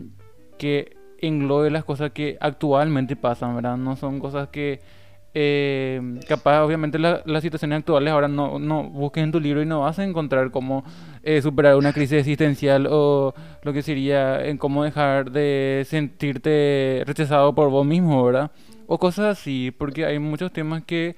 que 0.57 0.97
englobe 1.21 1.69
las 1.69 1.83
cosas 1.83 2.09
que 2.11 2.37
actualmente 2.41 3.15
pasan, 3.15 3.55
¿verdad? 3.55 3.77
No 3.77 3.95
son 3.95 4.19
cosas 4.19 4.49
que 4.49 4.79
eh, 5.35 6.01
capaz, 6.27 6.63
obviamente, 6.63 6.97
las 6.97 7.43
situaciones 7.43 7.77
actuales 7.77 8.11
ahora 8.11 8.27
no, 8.27 8.57
no 8.57 8.85
busques 8.85 9.23
en 9.23 9.31
tu 9.31 9.39
libro 9.39 9.61
y 9.61 9.67
no 9.67 9.81
vas 9.81 9.99
a 9.99 10.03
encontrar 10.03 10.49
cómo 10.49 10.83
eh, 11.21 11.43
superar 11.43 11.75
una 11.75 11.93
crisis 11.93 12.17
existencial 12.19 12.87
o 12.89 13.35
lo 13.61 13.73
que 13.73 13.83
sería 13.83 14.43
en 14.43 14.57
cómo 14.57 14.83
dejar 14.83 15.29
de 15.29 15.83
sentirte 15.85 17.03
rechazado 17.05 17.53
por 17.53 17.69
vos 17.69 17.85
mismo, 17.85 18.23
¿verdad? 18.25 18.49
O 18.87 18.97
cosas 18.97 19.37
así, 19.37 19.71
porque 19.71 20.05
hay 20.05 20.17
muchos 20.17 20.51
temas 20.51 20.83
que, 20.83 21.15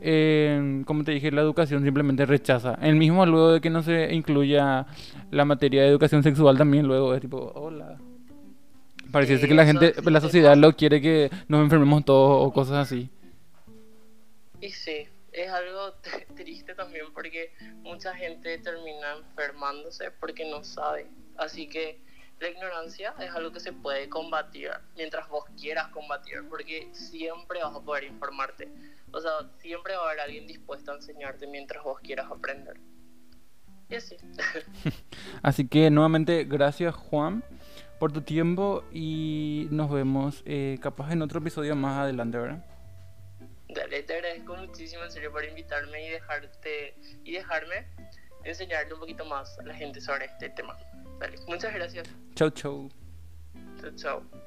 eh, 0.00 0.82
como 0.84 1.04
te 1.04 1.12
dije, 1.12 1.30
la 1.30 1.42
educación 1.42 1.84
simplemente 1.84 2.26
rechaza. 2.26 2.76
El 2.82 2.96
mismo 2.96 3.24
luego 3.24 3.52
de 3.52 3.60
que 3.60 3.70
no 3.70 3.82
se 3.82 4.12
incluya 4.12 4.86
la 5.30 5.44
materia 5.44 5.82
de 5.82 5.88
educación 5.88 6.22
sexual 6.24 6.58
también 6.58 6.86
luego 6.86 7.14
es 7.14 7.20
tipo, 7.20 7.52
hola. 7.54 7.98
Pareciese 9.12 9.46
que 9.46 9.54
la 9.54 9.64
gente, 9.64 9.94
la 10.10 10.20
sociedad 10.20 10.56
lo 10.56 10.74
quiere 10.74 11.00
que 11.00 11.30
nos 11.46 11.62
enfermemos 11.62 12.04
todos 12.04 12.48
o 12.48 12.52
cosas 12.52 12.88
así. 12.88 13.08
Y 14.60 14.70
sí, 14.70 15.06
es 15.30 15.50
algo 15.50 15.92
triste 16.34 16.74
también 16.74 17.06
porque 17.14 17.52
mucha 17.82 18.12
gente 18.16 18.58
termina 18.58 19.14
enfermándose 19.18 20.10
porque 20.18 20.50
no 20.50 20.64
sabe. 20.64 21.06
Así 21.36 21.68
que 21.68 22.00
la 22.40 22.48
ignorancia 22.48 23.14
es 23.20 23.30
algo 23.30 23.52
que 23.52 23.60
se 23.60 23.72
puede 23.72 24.08
combatir 24.08 24.70
mientras 24.96 25.28
vos 25.28 25.44
quieras 25.58 25.88
combatir, 25.88 26.46
porque 26.48 26.88
siempre 26.92 27.62
vas 27.62 27.74
a 27.74 27.80
poder 27.80 28.04
informarte. 28.04 28.68
O 29.12 29.20
sea, 29.20 29.32
siempre 29.58 29.96
va 29.96 30.02
a 30.02 30.06
haber 30.06 30.20
alguien 30.20 30.46
dispuesto 30.46 30.92
a 30.92 30.96
enseñarte 30.96 31.46
mientras 31.46 31.82
vos 31.84 32.00
quieras 32.00 32.30
aprender. 32.30 32.76
Y 33.88 33.96
así. 33.96 34.16
así 35.42 35.68
que 35.68 35.90
nuevamente, 35.90 36.44
gracias 36.44 36.94
Juan 36.94 37.44
por 37.98 38.12
tu 38.12 38.22
tiempo 38.22 38.84
y 38.92 39.68
nos 39.70 39.90
vemos 39.90 40.42
eh, 40.46 40.78
capaz 40.82 41.12
en 41.12 41.22
otro 41.22 41.38
episodio 41.38 41.76
más 41.76 41.98
adelante, 42.00 42.38
¿verdad? 42.38 42.64
Dale, 43.68 44.02
te 44.02 44.14
agradezco 44.14 44.56
muchísimo 44.56 45.04
en 45.04 45.10
serio 45.10 45.32
por 45.32 45.44
invitarme 45.44 46.06
y 46.06 46.10
dejarte 46.10 46.94
y 47.24 47.32
dejarme 47.32 47.86
enseñarle 48.44 48.94
un 48.94 49.00
poquito 49.00 49.24
más 49.24 49.58
a 49.58 49.62
la 49.62 49.74
gente 49.74 50.00
sobre 50.00 50.26
este 50.26 50.50
tema. 50.50 50.76
Dale, 51.18 51.36
muchas 51.46 51.74
gracias. 51.74 52.08
Chau, 52.34 52.50
chau. 52.50 52.90
Chau, 53.80 53.90
chau. 53.96 54.43